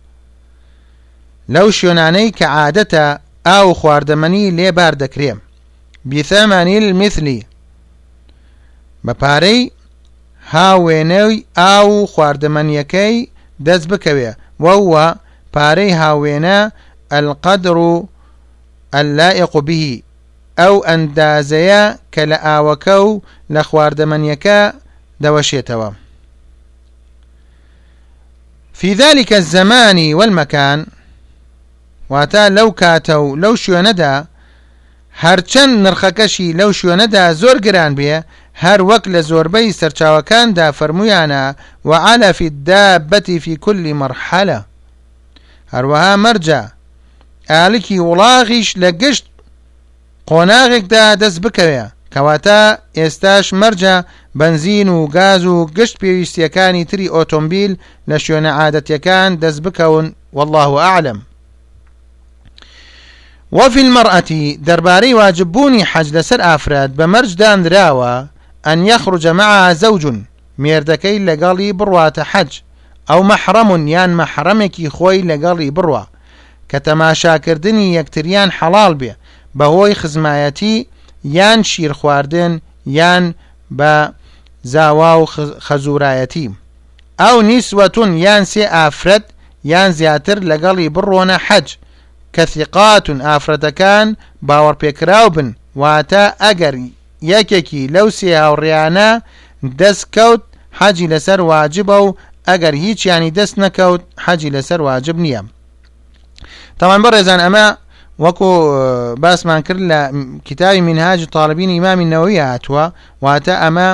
لو 1.48 1.70
شنانيك 1.70 2.42
عادة 2.42 3.20
او 3.46 3.74
خاردمني 3.74 4.50
خواردەمەنی 4.50 4.54
لێبار 4.54 5.08
بثمن 6.04 6.68
المثلي 6.78 7.44
بباري 9.04 9.70
بە 10.52 10.56
او 11.66 12.06
خاردمنيكي 12.06 13.28
دزبكوي 13.60 14.34
وهو 14.60 15.14
باريها 15.56 16.12
وينا 16.12 16.72
القدر 17.12 17.76
اللائق 17.78 18.06
ئەلائق 18.92 19.58
به 19.60 20.02
ئەو 20.60 20.74
ئەندازەیە 20.88 21.96
كلا 22.14 22.36
لە 22.36 22.46
لخوار 22.46 23.04
و 23.04 23.22
لە 23.50 23.62
خواردەمەنیەکە 23.62 24.72
دەوەشێتەوە 25.24 25.90
في 28.72 28.94
ذلك 28.94 29.32
الزمان 29.32 30.14
والمكان 30.14 30.86
واتا 32.10 32.48
لو 32.48 32.72
كاتو 32.72 33.36
لو 33.36 33.56
شوێنەدا 33.56 34.24
هەرچەند 35.22 35.86
نرخەکەشی 35.86 36.56
لەو 36.56 36.72
شوێنەدا 36.72 37.30
زور 37.32 37.58
گران 37.58 37.94
بێ 37.96 38.22
هەر 38.62 38.80
وەک 38.82 39.06
لە 39.08 39.22
سرچاوكان 39.70 40.52
دا 40.54 40.70
فرمويانا 40.70 41.54
وعلى 41.84 42.32
في 42.32 42.46
الدابة 42.46 43.38
في 43.38 43.56
كل 43.56 43.94
مرحلة 43.94 44.64
هەروەها 45.74 46.14
مەرجە 46.24 46.60
ئالکی 47.50 47.98
وڵاغیش 48.08 48.68
لە 48.82 48.90
گشت 49.02 49.26
قۆناغێکدا 50.30 51.04
دەست 51.22 51.38
بکەوێ 51.44 51.84
کەواتە 52.12 52.60
ئێستاش 52.98 53.46
مەرجە 53.60 53.96
بنزین 54.34 54.88
و 54.88 55.06
گاز 55.14 55.44
و 55.44 55.66
گشت 55.78 55.96
پێویستیەکانی 56.02 56.84
تری 56.90 57.12
ئۆتۆمبیل 57.14 57.72
لە 58.10 58.16
شوێنە 58.24 58.50
عادەتیەکان 58.60 59.30
دەست 59.42 59.60
بکەون 59.66 60.06
والله 60.32 60.70
أعلم 60.90 61.18
وفي 63.52 63.80
المرأة 63.80 64.56
درباري 64.66 65.14
واجبوني 65.14 65.84
حج 65.84 66.16
لسر 66.16 66.40
أفراد 66.54 66.96
بمرج 66.96 67.34
دان 67.36 67.66
راوة 67.66 68.26
أن 68.66 68.86
يخرج 68.86 69.26
معها 69.26 69.72
زوج 69.74 70.16
ميردكي 70.58 71.18
لقالي 71.18 71.72
بروات 71.72 72.18
حج 72.20 72.60
ئەو 73.10 73.20
مەحرەمون 73.30 73.82
یان 73.94 74.10
مەحرەمێکی 74.20 74.88
خۆی 74.96 75.22
لەگەڵی 75.30 75.70
بڕوە 75.76 76.02
کە 76.70 76.78
تەماشاکردنی 76.86 77.94
یەکتریان 77.98 78.50
حەڵال 78.58 78.94
بێ 79.00 79.12
بەهۆی 79.58 79.94
خزمایەتی 80.00 80.86
یان 81.36 81.62
شیر 81.62 81.92
خواردن 81.92 82.60
یان 82.86 83.34
بە 83.78 83.92
زاوا 84.72 85.12
و 85.20 85.26
خەزورایەتی 85.66 86.50
ئەو 87.20 87.36
نیسوەتون 87.48 88.10
یان 88.24 88.44
سێ 88.52 88.64
ئافرەت 88.76 89.24
یان 89.70 89.90
زیاتر 89.98 90.38
لەگەڵی 90.50 90.88
بڕۆنە 90.94 91.36
حەج 91.48 91.68
کەثیقاتون 92.34 93.18
ئافرەتەکان 93.26 94.06
باوەڕپێکراو 94.46 95.28
بن 95.36 95.48
واتە 95.80 96.24
ئەگەری 96.44 96.92
یەکێکی 97.32 97.86
لەو 97.94 98.08
سێ 98.18 98.30
هاوڕیانە 98.42 99.10
دەستکەوت 99.80 100.42
حەجی 100.80 101.10
لەسەر 101.12 101.40
واجبە 101.50 101.96
و 102.04 102.08
ئەگەر 102.48 102.74
هیچیانی 102.84 103.30
دەست 103.38 103.56
نەکەوت 103.64 104.02
حەجی 104.24 104.50
لەسەر 104.54 104.80
واجب 104.80 105.16
نییە 105.24 105.42
تاوان 106.78 107.00
بە 107.02 107.10
ڕێزان 107.14 107.40
ئەمە 107.44 107.66
وەکو 108.18 108.50
باسمان 109.22 109.60
کرد 109.66 109.80
لە 109.92 110.00
کتابی 110.44 110.80
منهاج 110.80 111.20
تاالبین 111.32 111.70
ئیمامی 111.70 112.04
نەوەی 112.12 112.38
هاتووە 112.46 112.84
واتە 113.24 113.54
ئەمە 113.64 113.88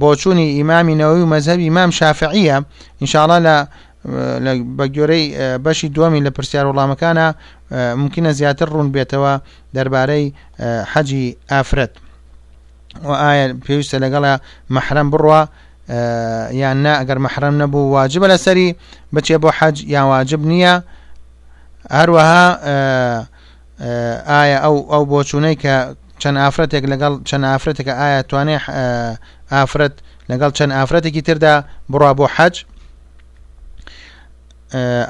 بۆچوونی 0.00 0.46
ئیمامی 0.56 0.94
نەوەی 1.00 1.22
و 1.22 1.26
مەذهبی 1.32 1.62
ئیمام 1.68 1.90
شافعیە 1.98 2.56
انشاءڵە 3.02 3.38
لە 4.44 4.52
بە 4.78 4.86
گۆرەی 4.96 5.26
بەشی 5.64 5.88
دومی 5.88 6.20
لە 6.26 6.30
پرسیار 6.30 6.66
وڵامەکانە 6.70 7.26
ممکنە 8.00 8.28
زیاتر 8.40 8.66
ڕوون 8.68 8.88
بێتەوە 8.94 9.32
دەربارەی 9.74 10.26
حەجی 10.92 11.36
ئافرەت. 11.50 11.92
و 13.04 13.10
ئایا 13.12 13.46
پێویستە 13.66 13.96
لەگەڵە 14.04 14.32
مەحرم 14.74 15.08
بڕە 15.12 15.40
یان 15.90 16.82
نا 16.86 17.02
ئەگەر 17.02 17.18
مەحرم 17.24 17.54
نەبوو 17.62 17.90
واجبە 17.94 18.26
لە 18.30 18.36
سەری 18.36 18.74
بچێ 19.14 19.36
بۆ 19.42 19.50
حەج 19.58 19.76
یان 19.84 20.04
واجب 20.04 20.40
نییە 20.46 20.82
هەروەها 21.90 22.46
ئایا 24.30 24.58
ئەو 24.64 24.76
ئەو 24.92 25.02
بۆچوونەی 25.10 25.54
کە 25.62 25.74
چەند 26.20 26.36
ئافرەتێک 26.42 26.84
لەگەڵ 26.92 27.12
چەند 27.28 27.44
ئافرەتێکە 27.50 27.92
ئایا 28.00 28.22
توانێ 28.30 28.56
ئافرەت 29.52 29.94
لەگەڵ 30.30 30.50
چەند 30.58 30.72
ئافرەتێکی 30.72 31.20
تردا 31.26 31.54
بڕوا 31.90 32.12
بۆ 32.18 32.26
حەج 32.36 32.54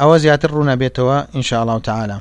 ئەوە 0.00 0.16
زیاتر 0.24 0.48
ڕوونە 0.50 0.74
بێتەوە 0.80 1.16
ئینشاءڵاو 1.34 1.80
تعاالە 1.88 2.18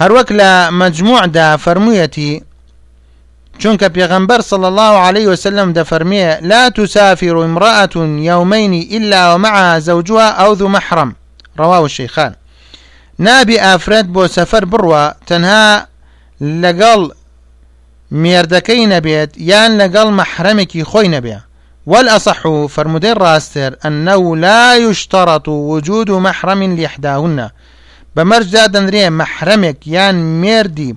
هەروەک 0.00 0.28
لە 0.40 0.50
مەجموعدا 0.80 1.56
فەرموویەتی 1.64 2.32
چونکە 3.58 3.88
پیغمبر 3.88 4.40
صلى 4.40 4.66
الله 4.66 4.98
عليه 5.00 5.28
وسلم 5.28 5.72
دفرمية 5.72 6.38
لا 6.42 6.68
تسافر 6.68 7.44
امرأة 7.44 7.90
يومين 7.96 8.74
إلا 8.92 9.34
ومعها 9.34 9.78
زوجها 9.78 10.28
أو 10.28 10.52
ذو 10.52 10.68
محرم 10.68 11.14
رواه 11.58 11.84
الشيخان 11.84 12.34
نابي 13.18 13.58
ئافرەت 13.60 14.04
بو 14.04 14.26
سفر 14.26 14.64
بروا 14.64 15.10
تنها 15.26 15.88
لقل 16.40 17.10
ميردكي 18.10 18.86
نبيت 18.86 19.38
يان 19.40 19.78
لقل 19.78 20.10
محرمكي 20.10 20.84
خوي 20.84 21.08
نبيا 21.08 21.40
والأصح 21.86 22.48
فرمودي 22.66 23.12
راستر 23.12 23.76
أنه 23.86 24.36
لا 24.36 24.74
يشترط 24.76 25.48
وجود 25.48 26.10
محرم 26.10 26.76
لإحداهن 26.76 27.50
بمرج 28.16 28.50
دادن 28.50 28.88
ريه 28.88 29.08
محرمك 29.08 29.86
يان 29.86 30.40
ميردي 30.40 30.96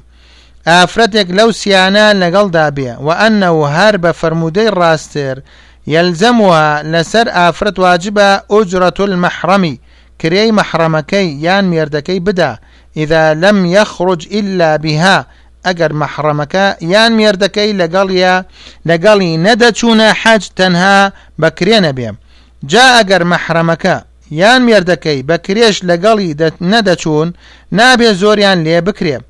افرتك 0.70 1.28
لو 1.30 1.52
سيانا 1.52 2.14
لقل 2.14 2.52
دابيا 2.52 2.98
وانه 3.02 3.68
هرب 3.68 4.12
فرمودي 4.12 4.70
راستر 4.70 5.42
يلزمها 5.88 6.84
لسر 6.84 7.26
افرت 7.28 7.80
واجبة 7.80 8.42
اجرة 8.52 8.94
المحرم 9.00 9.78
كري 10.22 10.52
محرمكي 10.52 11.42
يان 11.42 11.66
ميردكي 11.66 12.20
بدا 12.20 12.58
اذا 12.98 13.34
لم 13.34 13.66
يخرج 13.66 14.28
الا 14.38 14.76
بها 14.76 15.28
اگر 15.68 15.94
محرمكا 15.94 16.76
يان 16.82 17.12
ميردكي 17.12 17.74
لقليا 17.74 18.46
لقلي 18.86 19.38
ندتشونا 19.38 20.14
حج 20.14 20.46
تنها 20.56 21.14
بكرينا 21.38 21.92
بيم 21.92 22.16
جاء 22.64 23.02
اگر 23.04 23.24
محرمكا 23.24 24.04
يان 24.32 24.62
ميردكي 24.62 25.22
بكريش 25.22 25.84
لقلي 25.84 26.52
ندتشون 26.62 27.34
نابي 27.72 28.14
زوريان 28.14 28.64
لي 28.64 28.82
بكريم 28.82 29.22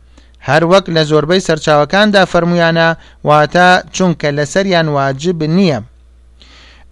هەر 0.47 0.63
وەک 0.71 0.85
لە 0.95 1.03
زۆربەی 1.09 1.45
سەرچاوەکاندا 1.47 2.21
فەرمویانە 2.31 2.87
واتە 3.27 3.67
چونکە 3.95 4.29
لەسەریان 4.37 4.87
واجب 4.97 5.39
نییە. 5.55 5.79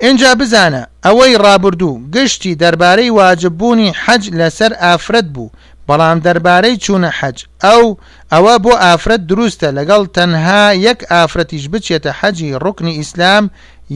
اینجا 0.05 0.31
بزانە 0.39 0.81
ئەوەی 1.05 1.35
ڕابردوو 1.43 1.99
گشتی 2.15 2.55
دەربارەی 2.61 3.09
واجببوونی 3.19 3.95
حەج 4.03 4.23
لەسەر 4.39 4.71
ئافرەت 4.83 5.27
بوو 5.35 5.49
بەڵام 5.87 6.17
دەربارەی 6.25 6.77
چوونە 6.83 7.09
حەج 7.19 7.37
ئەو 7.63 7.83
ئەوە 8.31 8.55
بۆ 8.63 8.71
ئافرەت 8.83 9.23
دروستە 9.31 9.69
لەگەڵ 9.77 10.01
تەنها 10.15 10.63
یەک 10.87 10.99
ئافرەتیش 11.11 11.65
بچێتە 11.73 12.11
حەجی 12.19 12.53
ڕکنی 12.63 12.97
ئیسلام 12.99 13.45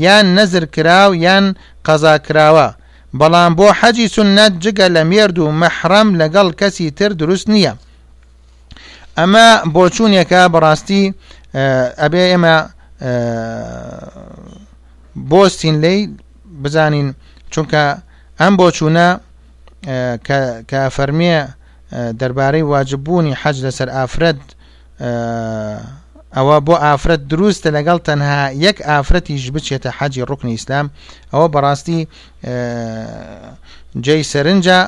یان 0.05 0.25
نەزر 0.37 0.65
کراو 0.73 1.11
یان 1.25 1.45
قەزاکراوە 1.87 2.67
بەڵام 3.19 3.51
بۆ 3.57 3.67
حەجی 3.79 4.07
سنەت 4.15 4.53
جگە 4.63 4.87
لە 4.95 5.01
مێرد 5.11 5.37
و 5.39 5.45
مەحرەم 5.61 6.07
لەگەڵ 6.21 6.47
کەسی 6.59 6.87
تر 6.97 7.11
دروست 7.21 7.47
نییە. 7.55 7.73
ئەمە 9.19 9.47
بۆچوونێکە 9.75 10.41
بەڕاستی 10.53 11.03
ئەبێ 12.01 12.23
ئێمە 12.31 12.55
بۆستین 15.31 15.75
لی 15.83 15.97
بزانین 16.63 17.07
چونکە 17.53 17.83
ئەم 18.39 18.53
بۆچوونە 18.59 19.07
کە 20.69 20.81
فەرمیە 20.95 21.39
دەربارەی 22.19 22.67
واجببوونی 22.71 23.33
حەج 23.41 23.57
لەسەر 23.65 23.89
ئافرەت 23.95 24.39
ئەوە 26.35 26.57
بۆ 26.67 26.73
ئافرەت 26.85 27.21
دروستە 27.31 27.69
لەگەڵ 27.77 27.97
تەنها 28.07 28.41
یەک 28.65 28.77
ئافرەتیش 28.89 29.43
بچێتە 29.55 29.89
حەجی 29.97 30.23
ڕوکنی 30.29 30.53
ئیسلام 30.55 30.87
ئەوە 31.33 31.47
بەڕاستی 31.53 31.99
جێی 34.05 34.23
سەرنجە 34.31 34.79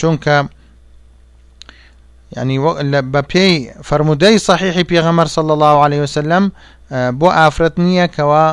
چونکە 0.00 0.36
ینی 2.36 2.58
بە 3.12 3.22
پێی 3.32 3.54
فرەرمودەی 3.88 4.36
صحیحی 4.48 4.84
پێغەمەر 4.90 5.28
سەڵ 5.34 5.46
الله 5.54 5.74
عليه 5.84 6.00
وسلم 6.06 6.44
بۆ 7.20 7.28
ئافرەت 7.38 7.74
نییە 7.84 8.06
کەەوە 8.16 8.46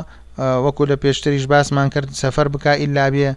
وەکو 0.65 0.83
لە 0.91 0.95
پێشتریش 1.03 1.45
باسمان 1.51 1.87
کرد 1.93 2.09
سەفەر 2.21 2.47
بک 2.53 2.65
ئللا 2.83 3.05
بێ 3.13 3.29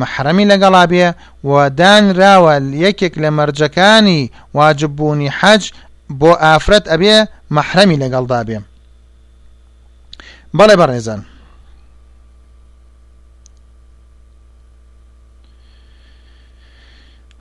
مەحرەمی 0.00 0.48
لەگەڵا 0.52 0.84
بێ 0.92 1.06
وەدانراوە 1.52 2.54
یەکێک 2.84 3.14
لە 3.22 3.28
مەرجەکانی 3.38 4.20
واجببوونی 4.56 5.28
حەج 5.40 5.62
بۆ 6.20 6.30
ئافرەت 6.44 6.84
ئەبێ 6.92 7.14
مەحرەمی 7.56 8.00
لەگەڵدا 8.02 8.40
بێ 8.48 8.58
بەڵێ 10.58 10.74
بەڕێزان. 10.80 11.20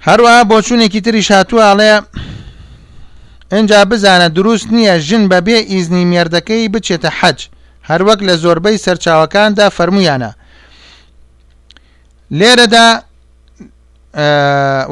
هەروەها 0.07 0.43
بۆچوونێکی 0.51 1.01
تریش 1.05 1.31
هاتووە 1.31 1.63
ئاڵێ 1.67 1.91
ئەجا 3.51 3.85
بزانە 3.89 4.27
دروست 4.37 4.67
نییە 4.77 4.95
ژن 5.07 5.23
بەبێ 5.31 5.57
ئیزنی 5.71 6.05
مێردەکەی 6.11 6.69
بچێتە 6.73 7.09
حەج 7.19 7.39
هەروەک 7.89 8.19
لە 8.27 8.33
زۆربەی 8.43 8.77
سەرچاوەکاندا 8.85 9.65
فەرمویانە 9.77 10.31
لێرەدا 12.39 12.87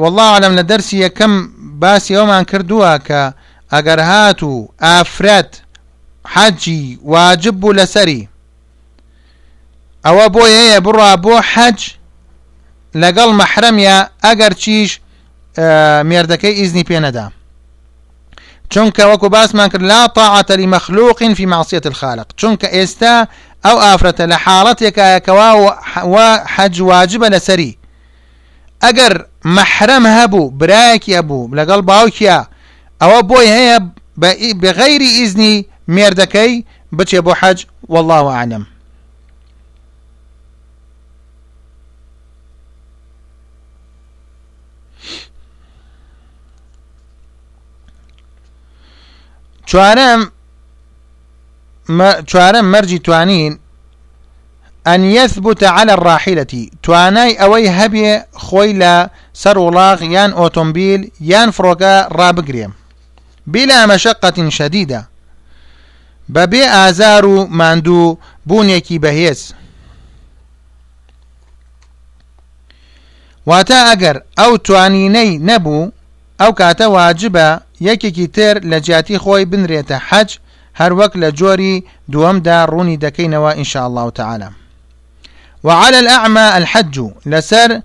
والله 0.00 0.28
عالم 0.34 0.52
لە 0.58 0.62
دەرسی 0.70 0.96
یەکەم 1.06 1.32
باسی 1.80 2.14
ئەومان 2.16 2.44
کردووە 2.50 2.92
کە 3.06 3.22
ئەگەر 3.72 4.00
هات 4.10 4.42
و 4.42 4.68
ئافرەت 4.82 5.52
حەجی 6.34 6.98
واجب 7.02 7.54
بوو 7.60 7.72
لەسەری 7.78 8.28
ئەوە 10.06 10.26
بۆی 10.34 10.54
هەیە 10.58 10.78
بڕوا 10.86 11.12
بۆ 11.24 11.34
حەج 11.52 11.78
لەگەڵ 12.94 13.30
مەحرەمە 13.40 13.98
ئەگەر 14.24 14.52
چیش 14.54 15.00
مێردەکەی 16.08 16.56
ئیزنی 16.60 16.84
پێنەدا 16.88 17.28
چونکە 18.72 19.00
وەکو 19.02 19.28
باسمان 19.28 19.68
کرد 19.68 19.82
لا 19.82 20.06
طاعة 20.06 20.46
لمخلوق 20.50 21.32
في 21.34 21.46
معصية 21.46 21.80
الخالق 21.86 22.26
چونکە 22.42 22.66
ئێستا 22.68 23.26
ئەو 23.66 23.76
ئافرەتە 23.82 24.24
لە 24.30 24.36
حاڵەتێکایەکەوا 24.44 25.52
و 25.96 26.38
حەج 26.54 26.80
واجبە 26.82 27.30
لەسەری 27.34 27.78
ئەگەر 28.84 29.24
مەحرەم 29.44 30.04
هەبوو 30.06 30.50
برایەکی 30.50 31.16
هەبوو 31.18 31.50
لەگەڵ 31.58 31.80
باوکیە 31.88 32.38
ئەوە 33.02 33.20
بۆی 33.30 33.46
هەیە 33.56 33.78
بغەیری 34.62 35.10
ئیزنی 35.18 35.66
مێردەکەی 35.94 36.64
بچێ 36.98 37.20
بۆ 37.26 37.32
حەج 37.40 37.64
والله 37.88 38.36
عالم 38.38 38.64
چوارم 49.68 50.32
چوارم 52.26 52.72
مەرجی 52.78 52.98
توانین 53.04 53.58
ئەن 54.86 54.98
يثبت 55.00 55.62
على 55.62 55.92
الراحلة 55.92 56.46
توانای 56.82 57.36
ئەوەی 57.38 57.70
هەبێ 57.80 58.38
خۆی 58.44 58.72
لە 58.82 58.94
سەر 59.42 59.56
وڵاغ 59.58 60.02
یان 60.02 60.32
ئۆتۆمبیل 60.32 61.10
یان 61.20 61.50
فرۆکە 61.50 62.08
ڕابگرێم 62.18 62.72
بلا 63.46 63.86
مەشقة 63.86 64.50
شديدة 64.50 65.08
بەبێ 66.34 66.64
ئازار 66.74 67.26
و 67.26 67.46
ماندوو 67.50 68.18
بوونێکی 68.48 68.98
بەهێز 69.04 69.40
واتە 73.48 73.78
ئەگەر 73.90 74.16
ئەو 74.38 74.52
توانینەی 74.64 75.38
نەبوو 75.38 75.92
ئەو 76.40 76.50
کاتە 76.52 76.84
واجبە 76.96 77.48
یەکێکی 77.80 78.26
تر 78.28 78.60
لە 78.70 78.78
جیاتی 78.84 79.18
خۆی 79.18 79.44
بنرێتە 79.50 79.96
حەج 80.10 80.30
هەروەک 80.80 81.12
لە 81.22 81.28
جۆری 81.38 81.84
دووەمدا 82.12 82.58
ڕوونی 82.72 82.96
دەکەینەوە 83.04 83.52
ئینشاء 83.58 83.84
الله 83.88 84.10
تعالى 84.10 84.48
وعلى 85.64 85.96
الأعمى 85.98 86.46
الحج 86.58 87.00
لسر 87.26 87.80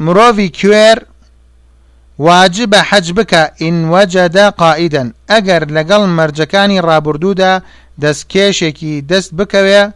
مروفي 0.00 0.48
كوير 0.48 1.06
واجب 2.18 2.74
حج 2.74 3.12
بك 3.12 3.34
إن 3.62 3.84
وجد 3.90 4.36
قائدا 4.38 5.12
أجر 5.30 5.64
لقل 5.70 6.06
مرجكاني 6.06 6.80
رابردودا 6.80 7.62
دس 7.98 8.24
كيشكي 8.24 9.00
دس 9.00 9.28
بكوي 9.32 9.90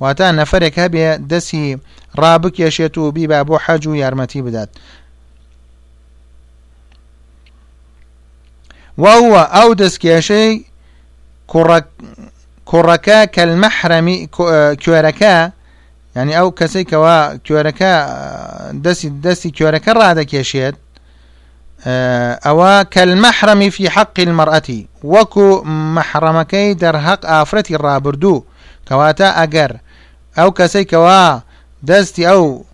واتا 0.00 0.30
نفرك 0.32 0.78
هبه 0.78 1.16
دسي 1.16 1.78
رابك 2.18 2.60
يشيتو 2.60 3.10
بيبا 3.10 3.42
بو 3.42 3.58
حج 3.58 3.86
يارمتي 3.86 4.42
بدات 4.42 4.70
وهو 8.98 9.36
أو 9.36 9.72
دسكيشي 9.72 10.64
كوركا 12.66 13.24
كالمحرم 13.24 14.26
كوركا 14.84 15.50
يعني 16.16 16.38
أو 16.38 16.50
كسي 16.50 16.84
كوا 16.84 17.36
كوركا 17.36 18.70
دسي 18.72 19.08
دسي 19.08 19.50
كوركا 19.50 19.92
رادا 19.92 20.22
كيشيت 20.22 20.74
آه، 21.86 22.32
أو 22.32 22.84
كالمحرم 22.84 23.70
في 23.70 23.90
حق 23.90 24.20
المرأة 24.20 24.62
وكو 25.04 25.62
محرمكي 25.64 26.74
در 26.74 26.98
حق 27.00 27.26
آفرتي 27.26 27.74
الرابردو 27.74 28.44
كواتا 28.88 29.42
أجر 29.42 29.76
أو 30.38 30.50
كسي 30.52 30.84
كوا 30.84 31.40
دستي 31.82 32.30
أو 32.30 32.64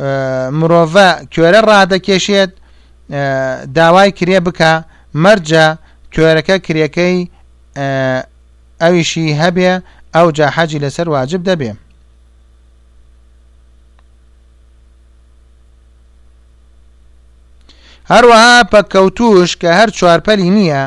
آه، 0.00 0.50
مروفا 0.50 1.20
کوێرە 1.24 1.64
ڕادەکێشێت 1.64 2.50
آه، 3.12 3.64
داوای 3.64 4.10
کرێ 4.10 4.16
كريبكا 4.18 4.84
مەرجە 5.22 5.64
کوێرەکە 6.14 6.56
کرەکەی 6.66 7.18
ئەویشی 8.82 9.36
هەبێ 9.42 9.70
ئەو 10.14 10.28
جا 10.36 10.48
حەجی 10.56 10.82
لەسەر 10.84 11.06
واجب 11.14 11.40
دەبێ 11.48 11.70
هەروەها 18.12 18.56
پەکەوتوش 18.72 19.50
کە 19.60 19.70
هەر 19.78 19.90
چوارپەلی 19.98 20.50
نییە 20.58 20.82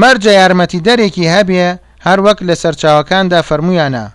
مەرجە 0.00 0.32
یارمەتی 0.40 0.84
دەرێکی 0.86 1.32
هەبێ 1.34 1.66
هەر 2.06 2.18
وەک 2.26 2.38
لە 2.48 2.54
سەرچاوەکاندا 2.62 3.40
فەرمویانە 3.48 4.06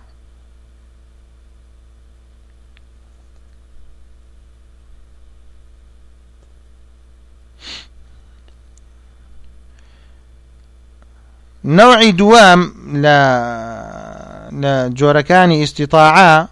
نوع 11.64 12.10
دوام 12.10 12.74
لا 12.92 14.48
جۆرەکانی 14.96 15.62
استطاعا 15.62 16.48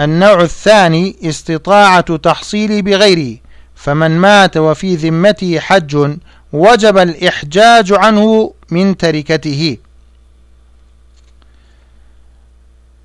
النوع 0.00 0.40
الثاني 0.40 1.16
استطاعة 1.24 2.16
تحصيل 2.16 2.82
بغيره 2.82 3.38
فمن 3.76 4.10
مات 4.10 4.56
وفي 4.56 4.96
ذمته 4.96 5.60
حج 5.60 6.16
وجب 6.52 6.98
الإحجاج 6.98 7.92
عنه 7.92 8.52
من 8.70 8.96
تركته 8.96 9.76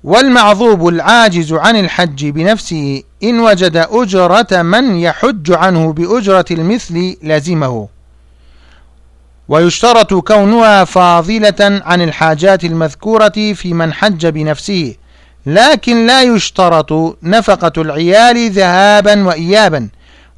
والمعذوب 0.04 0.88
العاجز 0.88 1.52
عن 1.52 1.76
الحج 1.76 2.26
بنفسه 2.28 3.02
إن 3.22 3.40
وجد 3.40 3.76
أجرة 3.76 4.62
من 4.62 4.96
يحج 4.98 5.52
عنه 5.52 5.92
بأجرة 5.92 6.44
المثل 6.50 7.16
لزمه 7.22 7.88
ويشترط 9.48 10.14
كونها 10.14 10.84
فاضلة 10.84 11.54
عن 11.60 12.02
الحاجات 12.02 12.64
المذكورة 12.64 13.52
في 13.54 13.72
من 13.74 13.92
حج 13.92 14.26
بنفسه 14.26 14.94
لكن 15.46 16.06
لا 16.06 16.22
يشترط 16.22 17.16
نفقة 17.22 17.82
العيال 17.82 18.50
ذهابا 18.50 19.24
وإيابا 19.26 19.88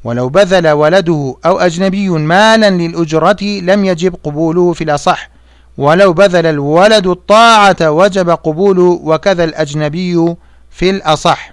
ولو 0.05 0.29
بذل 0.29 0.68
ولده 0.68 1.35
أو 1.46 1.59
أجنبي 1.59 2.09
مالا 2.09 2.70
للأجرة 2.70 3.42
لم 3.44 3.85
يجب 3.85 4.14
قبوله 4.25 4.73
في 4.73 4.85
الأصح 4.85 5.31
ولو 5.79 6.12
بذل 6.12 6.46
الولد 6.46 7.07
الطاعة 7.07 7.77
وجب 7.90 8.31
قبوله 8.31 9.01
وكذا 9.05 9.44
الأجنبي 9.44 10.35
في 10.70 10.90
الأصح 10.90 11.53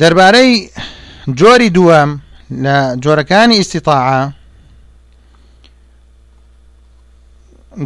دەربارەی 0.00 0.54
جۆری 1.38 1.70
دووەم 1.76 2.08
لە 2.64 2.76
جۆرەکانی 3.04 3.60
استطاعة 3.60 4.32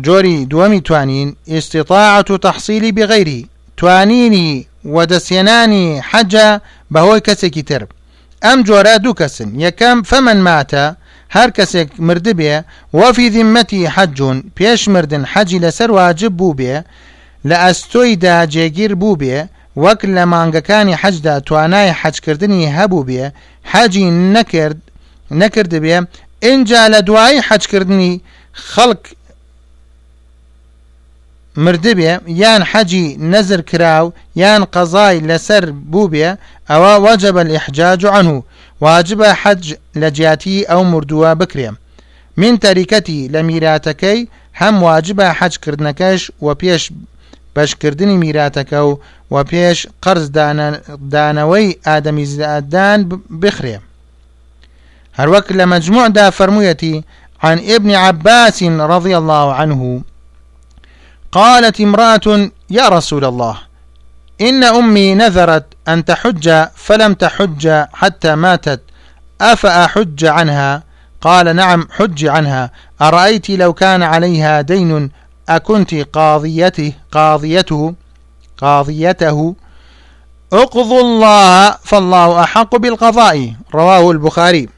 جۆری 0.07 0.47
دووەمی 0.51 0.81
توانین 0.85 1.37
استطاعة 1.49 2.25
و 2.31 2.37
تەحسیلی 2.45 2.93
بغیری 2.97 3.49
توانینی 3.77 4.67
وەدەسێنانی 4.95 6.03
حەجە 6.11 6.49
بەهۆی 6.93 7.21
کەسێکی 7.27 7.63
تر 7.69 7.83
ئەم 8.45 8.59
جۆرە 8.69 8.97
دوو 9.05 9.15
کەسن 9.21 9.51
یەکەم 9.67 9.99
فەمەن 10.11 10.39
ماتە 10.47 10.87
هەر 11.37 11.49
کەسێک 11.57 11.89
مرد 12.07 12.27
بێ 12.39 12.55
وەفی 12.99 13.31
دیمەتی 13.35 13.83
حەجون 13.95 14.37
پێش 14.57 14.81
مردن 14.95 15.25
حەجی 15.33 15.59
لەسەر 15.65 15.91
واجب 15.91 16.33
بوو 16.37 16.57
بێ 16.59 16.77
لە 17.49 17.57
ئەستۆیدا 17.65 18.37
جێگیر 18.53 18.93
بوو 19.01 19.17
بێ 19.23 19.39
وەک 19.85 20.01
لە 20.17 20.25
مانگەکانی 20.33 20.99
حەجدا 21.03 21.35
توانای 21.47 21.95
حەجکردنی 22.01 22.63
هەبوو 22.77 23.07
بێ 23.09 23.25
حەجی 23.73 24.07
نەکرد 24.35 24.79
نەکرد 25.41 25.73
بێ 25.85 25.97
اینجا 26.49 26.83
لە 26.95 27.01
دوایی 27.09 27.45
حەجکردنی 27.49 28.13
خەڵک 28.73 29.03
مردبێ 31.65 32.13
یان 32.43 32.63
حەجی 32.71 33.07
نەزر 33.33 33.61
کراو 33.71 34.09
یان 34.43 34.63
قەزای 34.75 35.17
لەسەر 35.29 35.65
بوو 35.93 36.11
بێ 36.13 36.29
ئەوە 36.71 36.95
وەجبە 37.07 37.43
لەحجاج 37.51 38.01
و 38.07 38.11
عنوو 38.17 38.41
واجبە 38.85 39.29
حەج 39.43 39.63
لە 40.01 40.09
جیاتی 40.17 40.67
ئەو 40.71 40.83
مردووە 40.93 41.31
بکرێ 41.43 41.69
من 42.41 42.55
تەریکەتی 42.65 43.29
لە 43.35 43.41
میراتەکەی 43.49 44.21
هەم 44.61 44.75
واجبە 44.87 45.27
حەجکردنەکەش 45.41 46.21
و 46.45 46.49
پێش 46.61 46.83
بکرێ 46.93 47.15
بەشکردنی 47.57 48.17
میراتەکە 48.23 48.75
و 48.89 48.99
و 49.31 49.37
پێش 49.51 49.79
قرز 50.03 50.27
دانەوەی 51.15 51.71
ئادەمی 51.87 52.25
زیاددان 52.33 52.99
بخرێ 53.43 53.77
هەروەک 55.19 55.47
لە 55.59 55.65
مجموعدا 55.75 56.27
فەرموویەتی 56.39 56.95
عن 57.43 57.59
ابن 57.75 57.91
عباس 58.09 58.63
رضي 58.63 59.15
الله 59.17 59.49
عنه 59.61 60.03
قالت 61.33 61.81
امرأة 61.81 62.27
يا 62.71 62.89
رسول 62.89 63.25
الله 63.25 63.57
إن 64.43 64.65
أمي 64.65 65.15
نذرت 65.15 65.65
أن 65.89 66.03
تحج 66.05 66.67
فلم 66.75 67.15
تحج 67.15 67.85
حتى 67.93 68.35
ماتت 68.35 68.81
أفأحج 69.41 70.25
عنها 70.25 70.83
قال 71.21 71.57
نعم 71.57 71.89
حج 71.91 72.27
عنها 72.27 72.71
أرأيت 73.03 73.51
لو 73.51 73.73
كان 73.73 74.03
عليها 74.03 74.61
دين 74.63 75.11
أكنت 75.49 75.95
قاضيته 75.95 76.93
قاضيته 77.13 77.95
قاضيته 78.59 79.55
اقضوا 80.53 81.01
الله 81.01 81.71
فالله 81.83 82.43
أحق 82.43 82.77
بالقضاء 82.77 83.53
رواه 83.75 84.11
البخاري 84.11 84.69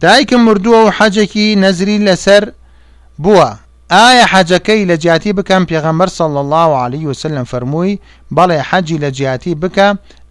دايك 0.00 0.34
مردووە 0.34 0.90
حجكي 0.90 1.54
نزري 1.56 1.98
لسر 1.98 2.52
بوا 3.18 3.50
آية 3.92 4.24
حجكي 4.24 4.84
لجاتي 4.84 5.32
بك 5.32 5.52
أم 5.52 5.64
بيغمبر 5.64 6.06
صلى 6.08 6.40
الله 6.40 6.76
عليه 6.76 7.06
وسلم 7.06 7.44
فرموي 7.44 8.00
بەڵێ 8.34 8.52
حجي 8.58 8.98
لجاتي 8.98 9.54
بك 9.54 9.78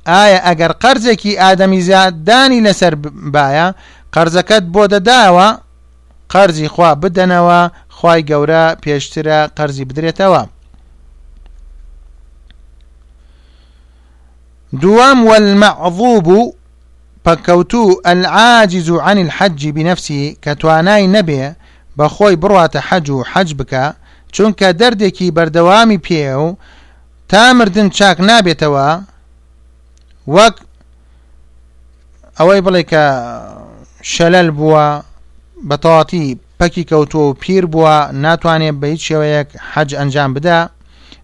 آية 0.07 0.51
أجر 0.51 0.71
قرزكي 0.71 1.41
آدم 1.41 1.79
زاداني 1.79 2.61
لسر 2.61 2.95
بايا 3.05 3.73
قرزكت 4.11 4.63
بودا 4.63 4.97
داوا 4.97 5.51
قرزي 6.29 6.67
قەرزی 6.67 6.67
خوا 6.71 6.93
بدەنەوە 6.93 7.71
خی 8.01 8.19
گەورە 8.29 8.65
پێشترە 8.83 9.39
قەرزی 9.57 9.85
بدرێتەوە 9.89 10.43
دوام 14.81 15.19
والمەعضوب 15.29 16.27
و 16.27 16.53
پەکەوتو 17.25 17.83
العاجز 18.11 18.89
عن 18.89 19.17
الحج 19.25 19.67
بنفسی 19.67 20.37
کە 20.43 20.49
توانای 20.59 21.07
نەبێ 21.15 21.43
بەخۆی 21.97 22.35
بڕاتە 22.41 22.79
حەج 22.89 23.09
و 23.09 23.23
حەج 23.31 23.49
بکە 23.59 23.85
چونکە 24.35 24.67
دەردێکی 24.81 25.31
بەردەوامی 25.35 26.01
پێ 26.05 26.23
و 26.45 26.49
تا 27.29 27.53
مردن 27.53 27.89
چاک 27.97 28.17
نابێتەوە 28.29 28.87
وەک 30.35 30.55
ئەوەی 32.37 32.61
بڵێ 32.65 32.83
کە 32.91 33.05
شەلەل 34.13 34.49
بووە 34.57 34.87
بەتەواتی 35.69 36.27
پەکی 36.59 36.83
کەوتۆ 36.91 37.15
و 37.19 37.33
پیر 37.33 37.65
بووە 37.65 38.11
ناتوانێت 38.13 38.73
بە 38.81 38.83
هیچ 38.85 39.01
شێوەیەک 39.13 39.49
حەج 39.75 39.93
ئەنجام 39.95 40.33
بدە 40.33 40.69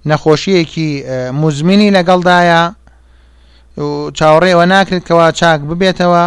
نەخۆشیەکی 0.05 1.03
مزمینی 1.33 1.91
لەگەڵدایە 1.97 2.71
چاوەڕێەوە 4.17 4.65
ناکردکەوە 4.71 5.31
چاک 5.31 5.59
ببێتەوە 5.69 6.25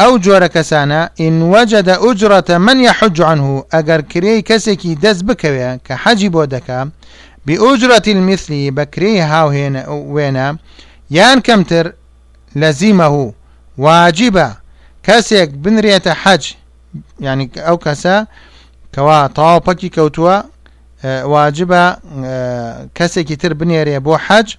ئەو 0.00 0.12
جۆرە 0.24 0.48
کەسانە 0.54 1.00
ئینوەجدە 1.20 1.94
ئوجرەتە 2.04 2.56
من 2.66 2.78
یحج 2.80 3.22
عنه 3.22 3.64
ئەگەر 3.74 4.00
کرێی 4.12 4.42
کەسێکی 4.48 4.94
دەست 5.02 5.22
بکەوێ 5.28 5.70
کە 5.86 5.94
حەجی 6.04 6.28
بۆ 6.34 6.42
دەکە 6.52 6.78
بئوجرەتی 7.46 8.14
مثلی 8.14 8.70
بە 8.76 8.84
کرێی 8.94 9.24
هاوهێنە 9.32 9.82
وێنە 10.14 10.48
یان 11.16 11.38
کەمتر 11.46 11.86
لە 12.60 12.70
زیمەه 12.80 13.32
واجبە 13.80 14.48
كاسيك 15.06 15.50
بنرێتە 15.50 16.06
حج 16.08 16.52
يعني 17.20 17.50
أو 17.56 17.78
کەسە 17.78 18.24
كوا 18.94 19.26
تەواو 19.28 19.60
پەکی 19.68 19.88
کەوتووە 19.94 20.44
واجبە 21.04 21.84
کەسێکی 22.98 23.36
تر 23.36 23.54
بن 23.54 23.98
بۆ 24.00 24.16
حەج 24.28 24.54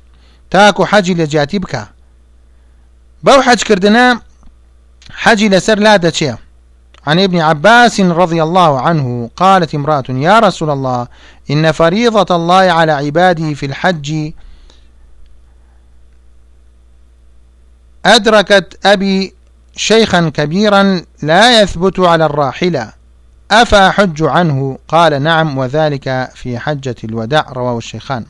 تاکو 0.51 0.85
حەجی 0.85 1.13
لە 1.15 1.21
جیاتی 1.25 1.59
بو 3.23 3.31
حج 3.31 3.63
كردنا 3.63 4.21
حجي 5.11 5.49
لسر 5.49 5.79
لا 5.79 5.97
دەچێ 5.97 6.37
عن 7.07 7.19
ابن 7.19 7.41
عباس 7.41 7.99
رضي 7.99 8.43
الله 8.43 8.81
عنه 8.81 9.29
قالت 9.35 9.75
امرأة 9.75 10.03
يا 10.09 10.39
رسول 10.39 10.69
الله 10.69 11.07
إن 11.51 11.71
فريضة 11.71 12.35
الله 12.35 12.71
على 12.71 12.91
عباده 12.91 13.53
في 13.53 13.65
الحج 13.65 14.31
أدركت 18.05 18.85
أبي 18.85 19.36
شيخا 19.79 20.29
كبيرا 20.33 21.01
لا 21.23 21.61
يثبت 21.61 21.99
على 21.99 22.25
الراحلة 22.25 22.93
أفحج 23.51 24.23
عنه 24.23 24.77
قال 24.87 25.21
نعم 25.21 25.57
وذلك 25.57 26.29
في 26.35 26.59
حجة 26.59 26.95
الوداع 27.03 27.45
رواه 27.53 27.77
الشيخان 27.77 28.25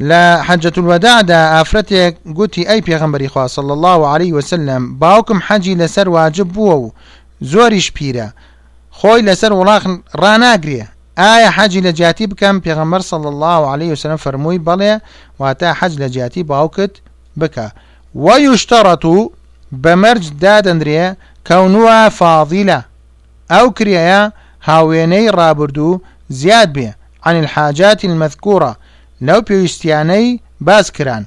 لا 0.00 0.42
حجة 0.42 0.72
الوداع 0.78 1.20
دا 1.20 1.60
أفرتي 1.60 2.10
گوتی 2.10 2.58
أي 2.70 2.80
پێغمبەری 2.82 3.26
خوا 3.30 3.46
صلى 3.46 3.72
الله 3.72 4.08
عليه 4.08 4.32
وسلم 4.32 4.98
باوكم 4.98 5.40
حجي 5.40 5.74
لسر 5.74 6.08
واجب 6.08 6.52
بووە 6.52 6.74
و 6.74 6.90
خوي 7.50 7.72
لسر 7.72 8.30
خۆی 8.92 9.22
لەسەر 9.26 9.52
وڵاخ 9.52 9.88
آية 10.18 10.88
ئایا 11.18 11.66
لجاتي 11.80 12.26
بكم 12.26 12.60
جیاتی 12.60 12.80
بکەم 12.80 13.12
الله 13.14 13.70
عليه 13.70 13.92
وسلم 13.92 14.16
فرموي 14.16 14.58
بلي 14.58 15.00
واتا 15.38 15.72
حج 15.72 16.02
لجاتي 16.02 16.42
باوكت 16.42 16.96
بكا 17.36 17.72
ويشترطوا 18.14 19.28
بمرج 19.72 20.30
داد 20.40 20.68
اندريا 20.68 21.16
كونوا 21.46 22.08
فاضلة 22.08 22.84
او 23.50 23.70
كريا 23.70 24.32
هاويني 24.64 25.30
رابردو 25.30 26.00
زياد 26.30 26.72
بێ 26.78 26.90
عن 27.26 27.40
الحاجات 27.40 28.04
المذكورة 28.04 28.76
لو 29.20 29.40
بيوستياني 29.40 30.40
باسكران 30.60 31.24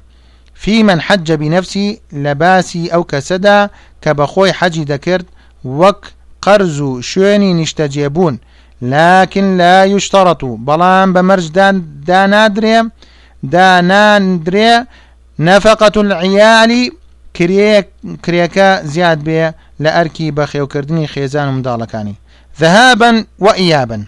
في 0.56 0.84
من 0.84 1.02
حج 1.02 1.32
بنفسي 1.34 2.00
لباسي 2.14 2.88
أو 2.88 3.04
كسدا 3.04 3.70
كبخوي 4.02 4.54
حجي 4.54 4.84
دكرت 4.84 5.26
وك 5.64 6.06
قرز 6.42 6.84
شويني 7.00 7.54
نشتجيبون 7.54 8.38
لكن 8.82 9.58
لا 9.58 9.84
يشترط 9.86 10.46
بلان 10.46 11.14
بمرج 11.14 11.52
دان 11.52 11.84
دانادريا 12.06 12.90
دانادريا 13.44 14.88
نفقة 15.40 16.02
العيال 16.02 16.92
کرێکە 18.24 18.70
زیاد 18.92 19.20
بێ 19.28 19.50
لە 19.84 19.90
ئەرکی 19.96 20.32
بەخێوکردنی 20.38 21.08
خێزان 21.14 21.48
و 21.50 21.54
منداڵەکانی 21.56 22.16
ذهابن 22.60 23.16
وئیابن 23.40 24.04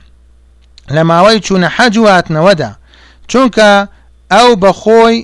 لە 0.95 1.03
ماوەی 1.09 1.39
چوونە 1.45 1.69
حەجواتنەوەدا 1.77 2.69
چونکە 3.31 3.69
ئەو 4.33 4.49
بەخۆی 4.63 5.17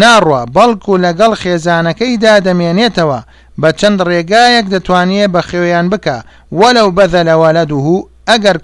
ناڕوە 0.00 0.42
بەڵکو 0.56 0.92
لەگەڵ 1.04 1.32
خێزانەکەیدا 1.42 2.34
دەمێنێتەوە 2.46 3.20
بە 3.60 3.70
چەند 3.80 3.98
ڕێگایەک 4.08 4.66
دەتوانێت 4.72 5.30
بە 5.34 5.40
خێویان 5.48 5.86
بکە 5.92 6.16
وەلەو 6.60 6.88
بەدەلەوە 6.98 7.50
لە 7.58 7.64
دووه 7.72 8.06
ئەگەر 8.30 8.56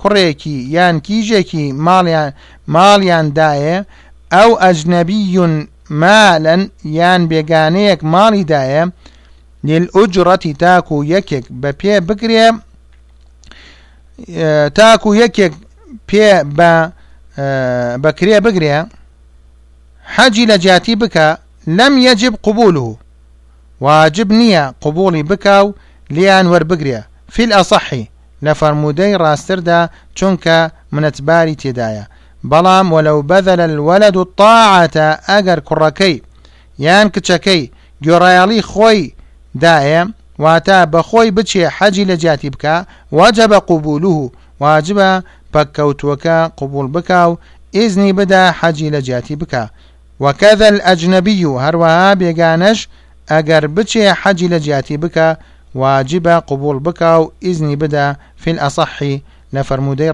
کوڕێکی 0.00 0.56
یان 0.76 0.96
کیژێکی 1.06 1.64
ماڵیاندایە 2.74 3.78
ئەو 4.34 4.50
ئەجنەبیون 4.62 5.54
مالن 5.90 6.70
یان 6.84 7.22
بێگانەیەک 7.30 8.00
ماڵیدایە 8.12 8.82
للعجرەتی 9.64 10.52
تاکو 10.62 10.96
یەکێک 11.14 11.44
بە 11.62 11.70
پێ 11.80 11.94
بکرێ 12.08 12.46
تاکو 14.76 15.10
یەکێک 15.22 15.52
پێ 16.08 16.28
بە 16.58 16.70
بەکرێ 18.04 18.36
بگرێ 18.46 18.76
حەجی 20.14 20.44
لە 20.50 20.56
جیاتی 20.62 20.94
بکە 21.02 21.26
لەم 21.78 21.94
یەجب 22.06 22.34
قوبول 22.46 22.76
و 22.76 22.96
واجب 23.80 24.28
نییە 24.40 24.64
قوبولی 24.84 25.22
بکاو 25.22 25.66
لیان 26.10 26.46
وەربگرێ 26.52 27.00
فیل 27.34 27.50
ئەسەحی 27.56 28.06
لە 28.44 28.52
فەرمودەی 28.60 29.18
ڕاستردا 29.22 29.80
چونکە 30.18 30.58
منەتباری 30.94 31.58
تێدایە 31.60 32.04
بلام 32.44 32.92
ولو 32.92 33.22
بذل 33.22 33.60
الولد 33.60 34.16
الطاعة 34.16 34.96
أجر 35.28 35.58
كركي 35.60 36.22
يان 36.78 37.08
كتشكي 37.10 37.70
کچەکەی 38.04 38.60
خوي 38.60 39.14
دائم 39.54 40.14
واتا 40.38 40.84
بخوي 40.84 41.30
بتشي 41.30 41.68
حجي 41.68 42.04
لجاتي 42.04 42.50
بكا 42.50 42.86
جیاتی 43.12 43.58
قبوله 43.74 44.30
واجب 44.60 45.18
بكوت 45.54 46.04
وكا 46.04 46.46
قبول 46.46 46.88
پەککەوتوەکە 46.92 47.36
إذني 47.74 48.12
بدا 48.12 48.50
حجي 48.52 48.90
لجاتي 48.90 49.34
بكا 49.36 49.68
وكذا 50.20 50.68
الأجنبي 50.68 51.44
هروها 51.46 52.12
و 52.20 52.74
أجر 53.30 53.66
بتشي 53.66 54.12
حجي 54.14 54.48
لجاتي 54.48 54.96
بكا 54.96 55.36
واجب 55.74 56.26
قبول 56.28 56.78
بکە 56.80 57.28
إذني 57.44 57.76
بدا 57.76 58.16
في 58.36 58.50
الأصحي 58.50 59.22
لە 59.56 59.62
فرەرمودەی 59.62 60.12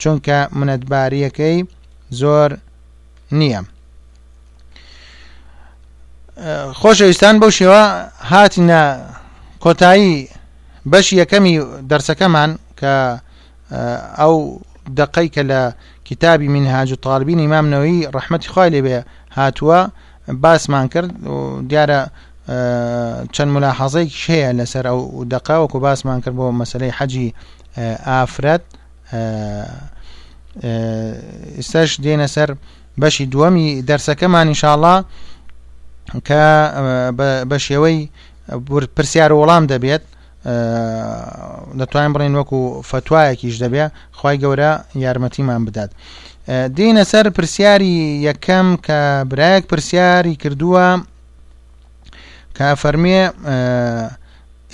چونکە 0.00 0.38
منەتباریەکەی 0.58 1.58
زۆر 2.20 2.50
نییە. 3.38 3.60
خۆشەویستان 6.80 7.34
بەو 7.40 7.50
شێوە 7.58 7.82
هاتیە 8.32 8.82
کۆتایی 9.64 10.14
بەش 10.92 11.06
یەکەمی 11.20 11.54
دەرسەکەمان 11.90 12.50
کە 12.80 12.94
ئەو 14.20 14.36
دقەی 15.00 15.28
کە 15.34 15.42
لە 15.50 15.62
کتابی 16.08 16.48
من 16.54 16.66
هاج 16.74 16.92
و 16.92 16.96
تاالبین 17.04 17.38
ئیمامنەوەی 17.42 18.06
ڕحمەتی 18.14 18.48
خی 18.54 18.70
لێبێ 18.74 18.96
هاتووە 19.36 19.80
باسمان 20.28 20.86
کرد 20.92 21.10
دیارە 21.70 22.00
چەند 23.34 23.50
ملاحەزەیەکی 23.56 24.18
شەیە 24.24 24.50
لەسەر 24.58 24.86
ئەو 24.90 25.24
دقاوەکو 25.32 25.78
باسمان 25.86 26.20
کرد 26.22 26.34
بۆ 26.38 26.46
مەسلەی 26.62 26.92
حەجی 26.98 27.34
ئافرەت 28.06 28.62
ئێستاش 31.58 31.90
دێنە 32.04 32.28
سەر 32.34 32.50
بەشی 33.02 33.26
دووەمی 33.32 33.68
دەرسەکەمان 33.88 34.46
ئینشاءڵا 34.50 34.96
کە 36.28 36.42
بە 37.50 37.56
شێوەی 37.66 37.98
پرسیار 38.96 39.30
وەڵام 39.38 39.64
دەبێت 39.72 40.04
دەتوانین 41.78 42.12
بڵێن 42.14 42.34
وەکو 42.38 42.58
فتوایەکیش 42.90 43.54
دەبێت 43.62 43.90
خی 44.18 44.36
گەورە 44.42 44.72
یارمەتیمان 45.04 45.62
بدات. 45.66 45.90
دێنە 46.76 47.04
سەر 47.12 47.26
پرسیاری 47.36 47.94
یەکەم 48.28 48.66
کە 48.86 48.98
برایەک 49.30 49.64
پرسیاری 49.70 50.34
کردووە 50.42 50.86
کە 52.56 52.68
فەرمێ 52.82 53.20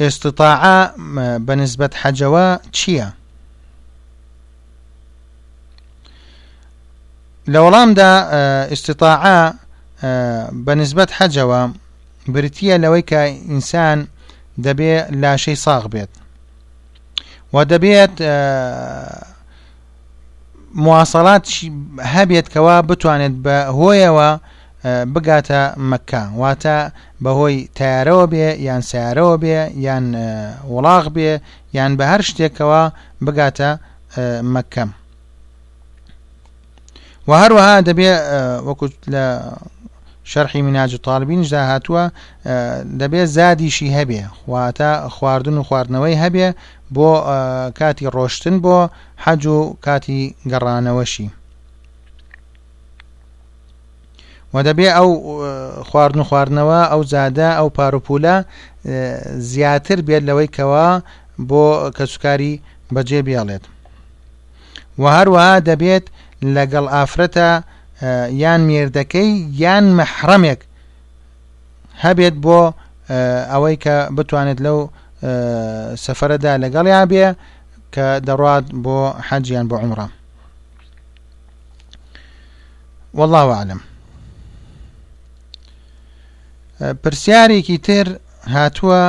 ئێستطاع 0.00 0.62
بەنسبەت 1.46 1.92
حەجەوە 2.02 2.46
چییە؟ 2.76 3.08
لە 7.50 7.58
وەڵامدا 7.64 8.08
ئستطاعا 8.72 9.42
بە 10.66 10.72
نسبەت 10.80 11.10
حەجەوە 11.18 11.60
برتیە 12.32 12.74
لەوەی 12.84 13.02
کە 13.10 13.20
ئینسان 13.50 13.98
دەبێ 14.66 14.94
لاشەی 15.22 15.56
ساغ 15.64 15.84
بێت 15.92 16.10
و 17.54 17.56
دەبێت 17.72 18.14
مواسەڵات 20.84 21.44
هەبێت 22.14 22.46
کەوا 22.54 22.76
بتوانێت 22.88 23.34
بە 23.44 23.56
هۆیەوە 23.78 24.30
بگاتە 25.14 25.62
مەکە 25.90 26.22
واتە 26.40 26.78
بەهۆی 27.22 27.58
تارەوە 27.78 28.24
بێ 28.32 28.48
یان 28.66 28.82
سیارەوە 28.90 29.36
بێ 29.42 29.58
یان 29.86 30.04
وڵاغ 30.74 31.04
بێ 31.16 31.32
یان 31.76 31.92
بە 31.98 32.04
هەر 32.12 32.20
شتێکەوە 32.28 32.82
بگاتە 33.26 33.70
مەکەم 34.54 34.90
و 37.28 37.32
هەروەها 37.42 37.80
دەبێت 37.86 38.18
وەکوت 38.66 38.92
لە 39.14 39.24
شەرحی 40.24 40.62
مناج 40.62 40.94
تاالبینشدا 41.06 41.60
هاتووە 41.70 42.04
دەبێت 43.00 43.24
زادیشی 43.36 43.90
هەبێ 43.96 44.22
خواتە 44.38 44.90
خواردن 45.14 45.56
و 45.58 45.62
خواردنەوەی 45.68 46.16
هەبێ 46.24 46.48
بۆ 46.96 47.08
کاتی 47.78 48.06
ڕۆشتن 48.14 48.56
بۆ 48.64 48.88
حەج 49.24 49.46
و 49.46 49.76
کاتی 49.84 50.34
گەڕانەوەشی 50.50 51.28
و 54.54 54.62
دەبێ 54.62 54.88
ئەو 54.98 55.10
خواردن 55.90 56.20
و 56.20 56.24
خواردنەوە 56.24 56.78
ئەو 56.90 57.02
زادە 57.12 57.48
ئەو 57.58 57.68
پاروپولە 57.78 58.36
زیاتر 59.50 59.98
بێت 60.08 60.22
لەوەی 60.28 60.48
کەەوە 60.56 61.00
بۆ 61.50 61.64
کەسوکاری 61.96 62.52
بەجێ 62.94 63.20
بێڵێت 63.26 63.62
و 64.98 65.02
هەروەها 65.16 65.60
دەبێت 65.70 66.06
لەگەڵ 66.56 66.86
ئافرەتە 66.96 67.48
یان 68.42 68.60
مێردەکەی 68.68 69.30
یان 69.62 69.84
مەحرەمێک 69.98 70.60
هەبێت 72.02 72.34
بۆ 72.44 72.60
ئەوەی 73.52 73.76
کە 73.84 73.96
بتوانێت 74.16 74.58
لەو 74.66 74.78
سەفرەدا 76.04 76.52
لەگەڵیان 76.64 77.06
بێ 77.10 77.26
کە 77.94 78.06
دەڕات 78.26 78.66
بۆ 78.84 78.98
حەجیان 79.28 79.66
بۆ 79.70 79.76
عمرە 79.82 80.06
والله 83.14 83.46
عالم 83.58 83.80
پرسیارێکی 87.02 87.78
تر 87.86 88.06
هاتووە 88.54 89.02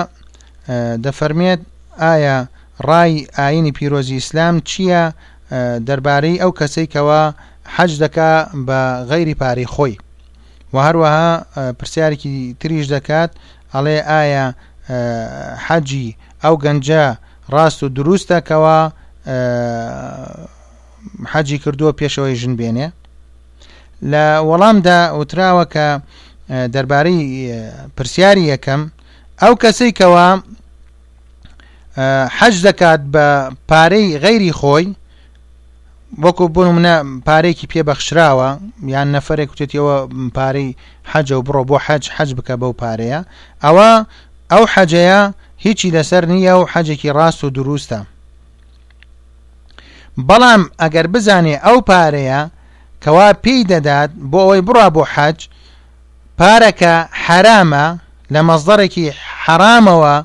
دەفەرمێت 1.05 1.61
ئایا 2.01 2.37
ڕای 2.89 3.13
ئاینی 3.37 3.71
پیرۆزی 3.77 4.13
ئیسلام 4.15 4.55
چییە 4.69 5.05
دەربارەی 5.87 6.41
ئەو 6.41 6.51
کەسەی 6.59 6.87
کەەوە 6.93 7.23
حەج 7.75 7.91
دەکا 8.03 8.31
بە 8.67 8.79
غەیری 9.11 9.35
پارەی 9.41 9.65
خۆی 9.73 9.97
و 10.73 10.77
هەروەها 10.87 11.29
پرسیارێکی 11.79 12.35
تریش 12.59 12.85
دەکات 12.95 13.29
ئەڵێ 13.73 13.97
ئایا 14.09 14.45
حەجی 15.67 16.15
ئەو 16.43 16.55
گەنجە 16.63 17.05
ڕاست 17.53 17.79
و 17.83 17.87
دروستەکەەوە 17.97 18.79
حەجی 21.31 21.57
کردووە 21.63 21.93
پێشەوەی 21.99 22.35
ژن 22.41 22.55
بێنێ 22.59 22.87
لە 24.11 24.25
وەڵامدا 24.47 24.99
وتراوە 25.19 25.65
کە 25.73 25.87
دەربارەی 26.73 27.21
پرسیاری 27.95 28.49
یەکەم 28.53 28.81
ئەو 29.41 29.53
کەسەی 29.63 29.91
کەەوە 29.99 30.27
حەج 32.37 32.55
دەکات 32.67 33.01
بە 33.13 33.27
پارەی 33.69 34.07
غەیری 34.23 34.51
خۆی 34.59 34.87
وەکو 36.21 36.47
بۆ 36.53 36.63
منە 36.77 37.21
پارێکی 37.27 37.67
پێبەخشراوە 37.73 38.49
یان 38.93 39.15
نەفرێک 39.19 39.47
کوتێتیەوە 39.51 39.95
پارەی 40.37 40.75
حەجە 41.11 41.31
و 41.31 41.43
بڕۆ 41.47 41.63
بۆ 41.69 41.77
حەج 41.85 42.03
حەج 42.17 42.29
بکە 42.37 42.55
بەو 42.61 42.73
پارەیە 42.81 43.19
ئەوە 43.63 43.89
ئەو 44.51 44.63
حەجەیە 44.73 45.21
هیچی 45.63 45.89
لەسەر 45.95 46.23
نییە 46.33 46.53
و 46.59 46.65
حەجێکی 46.73 47.13
ڕاست 47.17 47.43
و 47.43 47.49
دروستە 47.57 47.99
بەڵام 50.29 50.61
ئەگەر 50.81 51.07
بزانێ 51.13 51.55
ئەو 51.65 51.77
پارەیە 51.89 52.39
کەوا 53.03 53.27
پێی 53.43 53.63
دەدات 53.71 54.09
بۆ 54.31 54.39
ئەوەی 54.43 54.61
بڕا 54.67 54.87
بۆ 54.95 55.03
حەج 55.13 55.39
پارەکە 56.39 56.93
حرامە 57.25 57.85
لە 58.33 58.39
مەزدەرێکی 58.47 59.05
حرامەوە 59.43 60.15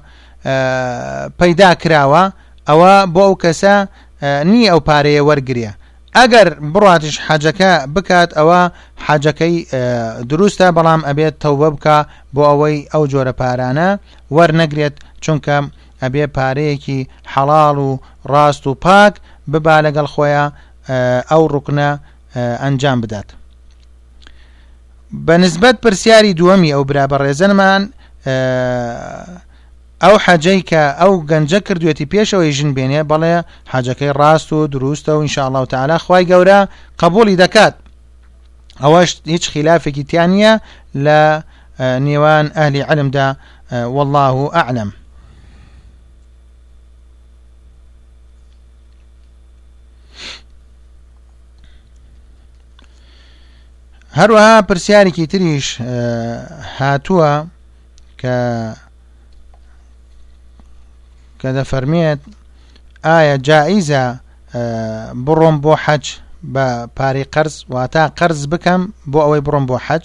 پەیدا 1.39 1.71
کراوە 1.83 2.23
ئەوە 2.69 2.93
بۆ 3.15 3.23
ئەو 3.29 3.35
کەسە 3.43 3.77
نی 4.23 4.69
ئەو 4.71 4.81
پارەیە 4.87 5.23
وەرگریە 5.29 5.73
ئەگەر 6.19 6.49
بڕاتیش 6.75 7.17
حەجەکە 7.29 7.71
بکات 7.95 8.31
ئەوە 8.39 8.61
حەجەکەی 9.07 9.55
دروستە 10.31 10.67
بەڵام 10.77 11.01
ئەبێت 11.09 11.35
تەوبە 11.43 11.69
بکە 11.75 11.99
بۆ 12.35 12.43
ئەوەی 12.51 12.77
ئەو 12.93 13.03
جۆرە 13.13 13.33
پارانە 13.41 13.89
وەرنەگرێت 14.37 14.95
چونکە 15.25 15.57
ئەبێ 16.03 16.25
پارەیەکی 16.37 17.01
حەڵاڵ 17.35 17.77
و 17.87 17.91
ڕاست 18.33 18.65
و 18.67 18.73
پاک 18.85 19.15
ببا 19.53 19.77
لەگەڵ 19.87 20.07
خۆیان 20.15 20.51
ئەو 21.31 21.43
ڕوکنە 21.53 21.91
ئەنجام 22.63 22.99
بدات. 23.05 23.29
بە 25.27 25.35
نسبەت 25.45 25.77
پرسیاری 25.83 26.33
دووەمی 26.39 26.73
ئەو 26.75 26.83
برا 26.89 27.05
بە 27.11 27.17
ڕێزەنمان 27.25 27.83
ئەو 30.03 30.17
حەجەی 30.25 30.61
کە 30.71 30.83
ئەو 31.01 31.13
گەنجە 31.31 31.61
کردوێتی 31.67 32.11
پێشەوەی 32.13 32.55
ژن 32.57 32.71
بێنێ 32.77 33.03
بەڵێ 33.11 33.35
حەجەکەی 33.73 34.13
ڕاست 34.19 34.51
و 34.53 34.59
دروستە 34.75 35.13
و 35.17 35.23
انشاءڵاو 35.25 35.67
تعالا 35.73 35.99
خی 36.05 36.25
گەورە 36.31 36.59
قبولی 37.03 37.39
دەکات 37.43 37.75
ئەوەش 38.83 39.11
هیچ 39.35 39.45
خلافێکی 39.53 40.05
تیان 40.05 40.31
نیە 40.39 40.53
لە 41.05 41.21
نێوان 42.07 42.47
ئەهلی 42.57 42.83
علمدا 42.91 43.27
والله 43.95 44.37
ئەعلم 44.57 44.91
هەروەها 54.21 54.63
پرسیارێکی 54.69 55.27
تریش 55.33 55.67
هاتووە 56.79 57.33
کە 58.21 58.35
کە 61.41 61.51
دەفەرمێت 61.59 62.21
ئایا 63.07 63.37
جائیزە 63.47 64.05
بڕۆم 65.27 65.57
بۆ 65.65 65.73
حەج 65.85 66.05
بە 66.55 66.67
پاری 66.97 67.25
قەرز 67.35 67.55
واتا 67.75 68.03
قەرز 68.19 68.41
بکەم 68.53 68.83
بۆ 69.13 69.19
ئەوەی 69.25 69.41
بڕۆم 69.47 69.65
بۆ 69.71 69.77
حەج 69.87 70.05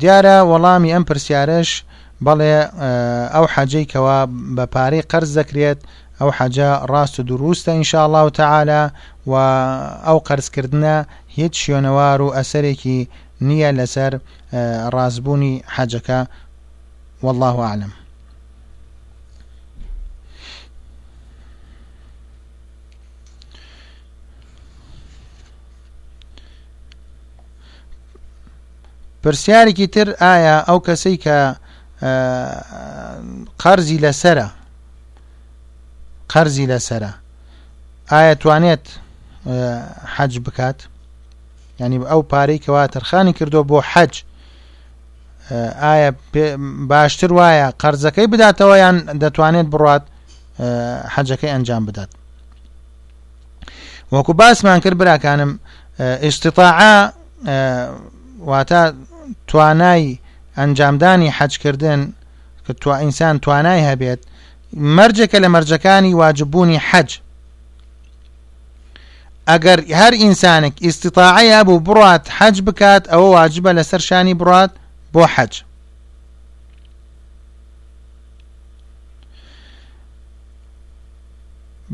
دیارە 0.00 0.36
وەڵامی 0.50 0.92
ئەم 0.94 1.04
پرسیارش 1.08 1.70
بەڵێ 2.24 2.54
ئەو 3.34 3.46
حەجەیکەوە 3.54 4.16
بە 4.56 4.64
پارەی 4.74 5.06
قەرز 5.10 5.30
دەکرێت 5.38 5.78
ئەو 6.20 6.30
حەجە 6.38 6.70
ڕاست 6.90 7.14
و 7.20 7.26
دروستە 7.30 7.70
ئینشاءله 7.76 8.20
و 8.26 8.30
تەعاالە 8.38 8.82
و 9.30 9.32
ئەو 10.06 10.18
قەرزکردە 10.28 10.96
هیچ 11.38 11.54
شوێنەوار 11.64 12.18
و 12.26 12.34
ئەسەرێکی 12.36 12.98
نییە 13.48 13.70
لەسەر 13.78 14.12
ڕازبوونی 14.94 15.54
حەجەکە 15.76 16.20
والله 17.22 17.56
عالم 17.70 17.92
پرسیارێکی 29.24 29.86
تر 29.94 30.08
ئایا 30.20 30.64
ئەو 30.68 30.78
کەسەی 30.86 31.16
کە 31.24 31.36
قەرزی 33.62 33.98
لەسرە 34.04 34.48
قەرزی 36.32 36.66
لەسرە 36.72 37.12
ئایا 38.12 38.34
توانێت 38.34 38.84
حەج 40.16 40.38
بکات 40.44 40.78
ینی 41.80 41.98
ئەو 42.10 42.22
پارەی 42.30 42.58
کەوا 42.64 42.86
تەرخانی 42.92 43.32
کردو 43.32 43.64
بۆ 43.70 43.80
حەج 43.92 44.22
ئایا 45.82 46.10
باشتر 46.90 47.32
وایە 47.32 47.68
قەرزەکەی 47.82 48.28
بداتەوە 48.32 48.76
یان 48.84 48.96
دەتوانێت 49.22 49.66
بڕات 49.72 50.02
حەجەکەی 51.14 51.50
ئەنجام 51.52 51.86
بدات 51.86 52.10
وەکو 54.12 54.32
باسمان 54.32 54.80
کرد 54.80 54.98
براکانم 54.98 55.50
ئستطاع 56.00 57.08
واتە 58.50 58.82
توانای 59.46 60.18
ئەنجامدانی 60.58 61.30
حەجکردن 61.30 62.00
کە 62.66 62.72
تو 62.80 62.90
ئینسان 62.94 63.38
توانای 63.38 63.80
هەبێت 63.92 64.18
مەرجەکە 64.76 65.38
لە 65.44 65.48
مەرجەکانی 65.54 66.14
واجببوونی 66.14 66.80
حەج 66.90 67.10
ئەگەر 69.48 69.78
هەر 70.00 70.14
ئینسانێک 70.22 70.74
ئیسیتاعەیە 70.84 71.60
بوو 71.66 71.80
بڕات 71.86 72.24
حەج 72.38 72.56
بکات 72.66 73.02
ئەوە 73.10 73.28
واجبە 73.36 73.70
لەسەر 73.78 73.98
شانی 74.08 74.34
بڕات 74.40 74.70
بۆ 75.14 75.22
حەج 75.34 75.52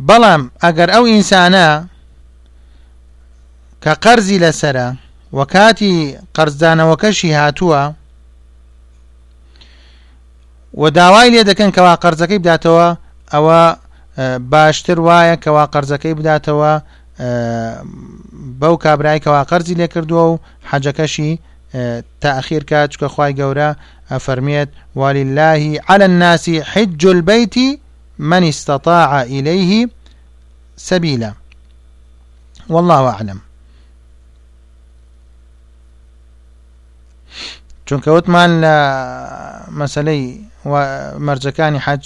بەڵام 0.09 0.43
ئەگەر 0.63 0.89
ئەو 0.95 1.05
ئینسانە 1.07 1.69
کە 3.83 3.93
قەرزی 4.05 4.39
لەسرە 4.45 4.89
وە 5.37 5.45
کاتی 5.45 6.17
قەرزدانەوەکەشی 6.39 7.31
هاتووە 7.39 7.83
و 10.75 10.91
داوای 10.91 11.31
لێ 11.31 11.43
دەکەن 11.51 11.71
کەوا 11.77 11.95
قەرزەکەی 12.05 12.41
بداتەوە 12.45 12.87
ئەوە 13.35 13.61
باشتر 14.53 14.99
وایە 15.01 15.37
کەوا 15.45 15.65
قەرزەکەی 15.75 16.15
بداتەوە 16.19 16.73
بەو 18.61 18.77
کابرای 18.85 19.21
کەوا 19.25 19.43
قەرزی 19.51 19.75
لێ 19.81 19.87
کردووە 19.93 20.25
و 20.33 20.39
حەجەکەشی 20.71 21.33
تاخیر 22.21 22.63
کات 22.71 22.89
چکە 22.93 23.09
خی 23.15 23.33
گەورە 23.41 23.71
ئەفەرمێت 24.13 24.69
واللهی 25.01 25.75
على 25.89 26.05
الناس 26.11 26.45
حج 26.73 27.07
البيت 27.07 27.55
من 28.19 28.43
استطاع 28.45 29.11
إليه 29.25 29.89
سبيلا 30.77 31.33
والله 32.69 33.05
أعلم 33.15 33.41
چونکە 37.91 38.09
وتمان 38.15 38.51
لە 38.65 38.77
مەسلەی 39.81 40.23
مەرجەکانی 41.27 41.81
حەج 41.87 42.05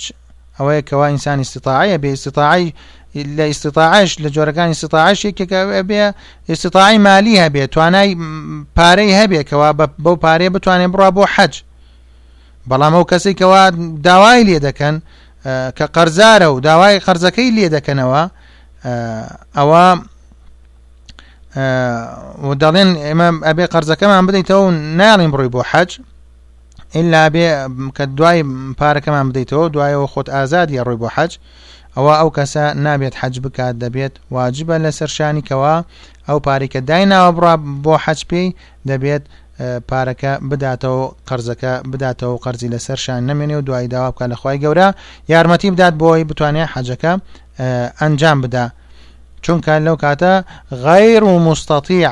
ئەوەیە 0.59 0.83
کەوا 0.89 1.07
ئینسانی 1.12 1.45
استطاعە 1.45 1.97
بێ 2.03 2.11
استطاعی 2.16 2.68
لە 3.37 3.45
استطاعش 3.55 4.11
لە 4.22 4.28
جۆرەکانی 4.37 4.74
استطاعش 4.76 5.20
بێ 5.89 6.01
استطاعی 6.51 6.99
مالی 6.99 7.41
هەبێ 7.45 7.62
توانای 7.72 8.16
پارەی 8.76 9.12
هەبێ 9.20 9.41
کەوا 9.51 9.70
بەو 10.05 10.16
پارێ 10.24 10.49
بتوانێت 10.55 10.91
بڕە 10.95 11.11
بۆ 11.16 11.24
حەج 11.35 11.55
بەڵام 12.70 12.93
ئەو 12.97 13.05
کەسێکەوە 13.11 13.62
داوای 14.07 14.45
لێ 14.49 14.59
دەکەن 14.68 14.97
کە 15.76 15.87
قەرزارە 15.97 16.49
و 16.55 16.61
داوای 16.68 16.99
قەرزەکەی 17.07 17.51
لێ 17.57 17.66
دەکەنەوە 17.76 18.22
ئەوە 19.57 19.85
و 22.47 22.55
دەڵێن 22.63 22.91
ئێمە 23.07 23.29
ئەبێ 23.49 23.65
قەرزەکەمان 23.73 24.23
بدەیتەوە 24.29 24.71
ناڵین 25.01 25.31
بڕووی 25.35 25.51
بۆ 25.55 25.63
حەج 25.71 25.91
ئللا 26.99 27.25
بێ 27.35 27.47
کە 27.97 28.05
دوای 28.19 28.41
پارەکەمان 28.79 29.27
بدەیتەوە 29.31 29.67
دوایەوە 29.75 30.07
خۆت 30.13 30.27
ئازادی 30.35 30.81
ڕووی 30.87 30.99
بۆ 31.03 31.09
حەج 31.17 31.33
ئەوە 31.97 32.15
ئەو 32.21 32.29
کەسە 32.37 32.65
نابێت 32.87 33.15
حەج 33.21 33.35
بکات 33.45 33.75
دەبێت 33.83 34.15
واجبە 34.35 34.77
لەسەر 34.85 35.11
شانیکەوە 35.17 35.75
ئەو 36.29 36.39
پارێکە 36.47 36.81
دایناوە 36.89 37.31
بڕ 37.37 37.45
بۆ 37.85 37.95
حەج 38.05 38.21
پێی 38.31 38.49
دەبێت 38.91 39.23
پارەکە 39.91 40.33
بداتەوە 40.51 41.03
قەرزەکە 41.29 41.73
بداتەوە 41.93 42.37
قەرزی 42.45 42.69
لەسەر 42.75 42.99
شان 43.05 43.21
نمێنێ 43.31 43.57
و 43.59 43.63
دوای 43.67 43.87
داوا 43.93 44.11
بکە 44.15 44.25
لەخوای 44.33 44.59
گەورە 44.63 44.89
یارمەتی 45.33 45.71
بدات 45.75 45.95
بۆی 46.03 46.25
بتوانێت 46.31 46.69
حەجەکە 46.75 47.13
ئەنجام 48.03 48.39
بدە 48.45 48.65
چونکە 49.43 49.68
لەو 49.86 49.97
کاتە 49.97 50.45
غیر 50.72 51.24
و 51.24 51.38
مستطیع 51.38 52.09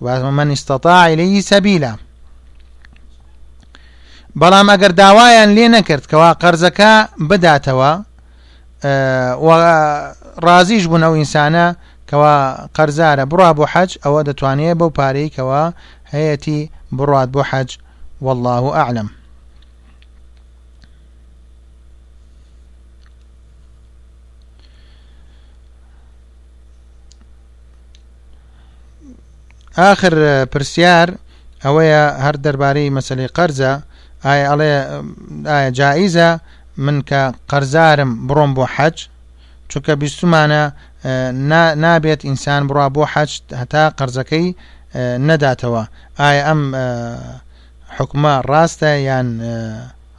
من 0.00 0.50
استطاع 0.50 1.06
إليه 1.14 1.40
سبیلا 1.40 1.94
بەڵام 4.40 4.68
ئەگەر 4.70 4.92
داوایان 4.92 5.54
لێ 5.54 5.66
نەکرد 5.76 6.04
کەوا 6.10 6.30
قەرزەکە 6.42 6.90
بداتەوە 7.30 7.90
ڕازیش 10.46 10.84
بوون 10.86 11.02
ئەو 11.04 11.14
ئینسانە 11.16 11.66
کەوا 12.10 12.34
قەرزارە 12.76 13.24
بڕوا 13.30 13.50
بۆ 13.58 13.64
حەج 13.72 13.90
ئەوە 14.04 14.20
دەتوانێت 14.28 14.76
بەو 14.80 14.90
پارەیەکەوە 14.98 15.62
هەیەی 16.14 16.60
بڕات 16.96 17.28
بۆ 17.34 17.42
حەج 17.50 17.68
والله 18.26 18.64
أعلم 18.82 19.08
آخر 29.78 30.44
پرسیار 30.50 31.08
ئەوەیە 31.64 32.02
هەر 32.24 32.36
دەربارەی 32.44 32.92
مەسلی 32.96 33.30
قەرزە 33.36 33.72
ئایا 34.24 34.44
ئەڵێ 34.50 34.72
ئایا 35.50 35.70
جائیزە 35.78 36.28
من 36.84 36.96
کە 37.08 37.22
قەرزارم 37.50 38.10
بڕۆم 38.28 38.50
بۆ 38.56 38.64
حەج 38.74 38.96
چونکە 39.70 39.92
بیستمانە 40.02 40.62
نابێت 41.82 42.20
ئینسان 42.28 42.62
بڕوا 42.68 42.86
بۆ 42.96 43.02
حەج 43.12 43.30
هەتا 43.60 43.84
قەرزەکەی 43.98 44.46
نەداتەوە 45.28 45.82
ئایا 46.20 46.42
ئەم 46.48 46.60
حکومە 47.96 48.34
ڕاستە 48.50 48.90
یان 49.08 49.28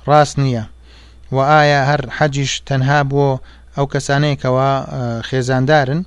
ڕاست 0.08 0.36
نییە 0.44 0.64
و 1.36 1.38
ئایا 1.52 1.80
هەر 1.90 2.02
حەجیش 2.18 2.52
تەنها 2.68 3.00
بۆ 3.12 3.26
ئەو 3.76 3.86
کەسانەیەکەوە 3.94 4.70
خێزاندارن 5.30 6.02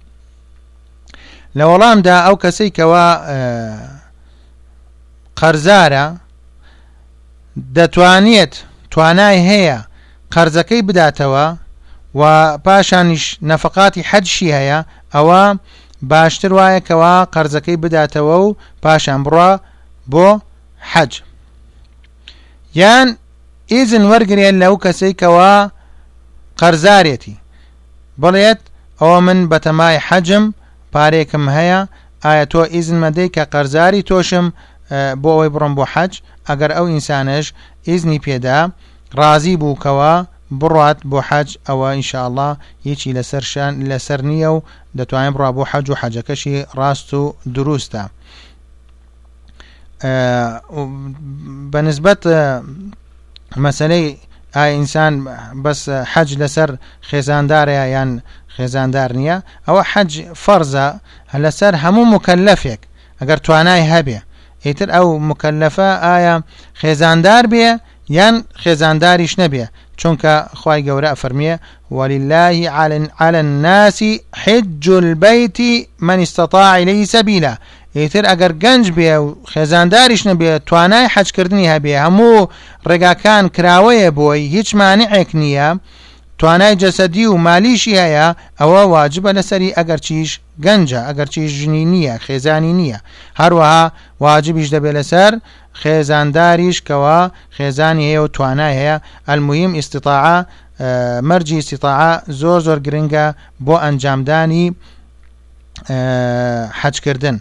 لە 1.58 1.64
وەڵامدا 1.70 2.16
ئەو 2.26 2.34
کەسەی 2.42 2.70
کەەوە 2.76 3.06
قەرزارە 5.40 6.06
دەتوانێت 7.76 8.54
توانای 8.92 9.38
هەیە 9.50 9.78
قەرزەکەی 10.34 10.82
بداتەوە 10.88 11.46
و 12.20 12.22
پاشانیش 12.64 13.24
نەفقاتی 13.50 14.06
حەجشی 14.10 14.48
هەیە 14.56 14.80
ئەوە 15.14 15.42
باشتر 16.12 16.52
وایەکەوە 16.58 17.14
قەرزەکەی 17.34 17.80
بداتەوە 17.82 18.36
و 18.42 18.46
پاشان 18.82 19.20
بڕە 19.26 19.50
بۆ 20.12 20.28
حەج 20.92 21.12
یان 22.80 23.08
ئیزن 23.72 24.02
وەرگێن 24.10 24.54
لەو 24.62 24.74
کەسێکەوە 24.84 25.50
قەرزارێتی 26.60 27.36
بڵێت 28.22 28.60
ئەوە 29.00 29.18
من 29.26 29.38
بەتەمای 29.50 29.98
حەجم 30.08 30.44
پارێکم 30.94 31.44
هەیە 31.56 31.80
ئایا 32.24 32.44
تۆ 32.52 32.62
ئیزنمە 32.74 33.10
دەی 33.16 33.28
کە 33.34 33.44
قەرزاری 33.52 34.02
تۆشم 34.10 34.46
بۆ 35.22 35.30
ئەوەی 35.34 35.52
بڕم 35.54 35.72
بۆ 35.78 35.84
حەج 35.94 36.12
ئەگەر 36.48 36.70
ئەو 36.76 36.86
ئینسانش 36.92 37.46
ئیزنی 37.88 38.20
پێدا 38.26 38.58
ڕازی 39.18 39.54
بووکەوە 39.62 40.12
بڕات 40.60 40.98
بۆ 41.10 41.18
حەج 41.28 41.48
ئەوە 41.66 41.88
ئینشاءله 41.96 42.48
هیچی 42.86 43.10
لەسەرشان 43.16 43.72
لەسەر 43.90 44.20
نییە 44.28 44.50
و 44.54 44.58
دەتوانین 44.98 45.32
بڕا 45.36 45.50
بۆ 45.56 45.62
حەج 45.70 45.86
و 45.90 45.94
حەجەکەشی 46.00 46.56
ڕاست 46.78 47.10
و 47.20 47.22
دروستە. 47.54 48.04
بەنسبەت 51.72 52.22
مەسلەی 53.64 54.06
ئاینسان 54.56 55.14
بەس 55.64 55.80
حەج 56.14 56.28
لەسەر 56.42 56.70
خێزاندارەیە 57.08 57.86
یان 57.94 58.10
خێزاندار 58.56 59.10
نییە 59.18 59.36
ئەوە 59.66 59.82
حەج 59.92 60.12
فەرزە 60.44 60.86
لەسەر 61.42 61.74
هەموو 61.84 62.10
مکەلفێک 62.14 62.80
ئەگەر 63.20 63.38
توانای 63.44 63.88
هەبێ 63.92 64.18
ئیتر 64.66 64.88
ئەو 64.96 65.06
مکەلفە 65.28 65.90
ئایا 66.04 66.36
خێزاندار 66.80 67.44
بێ 67.52 67.68
یان 68.18 68.34
خێزانداریش 68.62 69.34
نەبێ 69.42 69.64
چونکە 70.00 70.34
خی 70.60 70.80
گەورە 70.86 71.08
ئەفەرمیە 71.12 71.56
وەلیلهی 71.98 72.66
على 73.20 73.36
الناس 73.44 73.98
حج 74.42 74.84
البیتی 75.04 75.72
من 76.08 76.18
استطاع 76.26 76.68
إليه 76.82 77.04
سبیلا 77.14 77.54
ئیتر 77.96 78.24
ئەگەر 78.32 78.52
گەنج 78.64 78.86
بێ 78.96 79.14
و 79.24 79.26
خێزانداریش 79.52 80.22
نەبێ 80.28 80.52
توانای 80.68 81.10
حەجکردنی 81.14 81.70
هەبێ 81.72 81.94
هەموو 82.04 82.48
ڕێگاکان 82.88 83.44
کراوەیە 83.56 84.10
بۆی 84.18 84.40
هیچ 84.56 84.68
مانعێک 84.80 85.30
نییە 85.40 85.68
توانای 86.38 86.76
جەسەدی 86.76 87.24
و 87.28 87.36
مالیشی 87.36 87.94
هەیە 87.94 88.34
ئەوە 88.60 88.82
واجبە 88.94 89.30
لەسەری 89.38 89.74
ئەگەر 89.78 89.96
چیش 89.98 90.40
گەنجە 90.64 91.00
ئەگەر 91.08 91.26
چیش 91.28 91.50
ژنی 91.52 91.84
نییە 91.92 92.18
خێزانی 92.18 92.72
نییە 92.80 93.00
هەروەها 93.40 93.92
واجبیش 94.20 94.68
دەبێت 94.74 94.94
لەسەر 94.96 95.32
خێزانداریش 95.82 96.78
کەوا 96.88 97.20
خێزانی 97.56 98.04
هەیە 98.10 98.20
و 98.24 98.28
توانای 98.34 98.74
هەیە 98.80 98.96
ئەلمویم 99.28 99.72
ئیسستطاع 99.76 100.42
مەرجی 101.28 101.54
ئیسستطاع 101.58 102.20
زۆر 102.40 102.60
زۆر 102.66 102.78
گرنگە 102.86 103.26
بۆ 103.66 103.76
ئەنجامدانی 103.84 104.64
حەجکردن. 106.80 107.36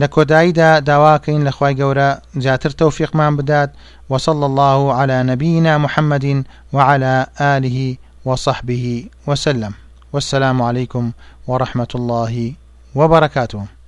لە 0.00 0.06
کۆداییدا 0.14 0.70
داواکەین 0.88 1.42
لەخوای 1.48 1.76
گەورە 1.80 2.08
زیاتر 2.42 2.70
تەوفیقمان 2.80 3.32
بدات 3.38 3.70
وصلى 4.10 4.44
الله 4.50 4.78
على 5.00 5.22
نبينا 5.30 5.78
محمد 5.84 6.26
وعلى 6.72 7.26
آله 7.54 7.78
وصحبه 8.26 8.84
وسلم 9.28 9.74
والسلام 10.12 10.62
عليكم 10.62 11.12
ورحمة 11.48 11.92
الله 11.94 12.54
وبركاته 12.94 13.79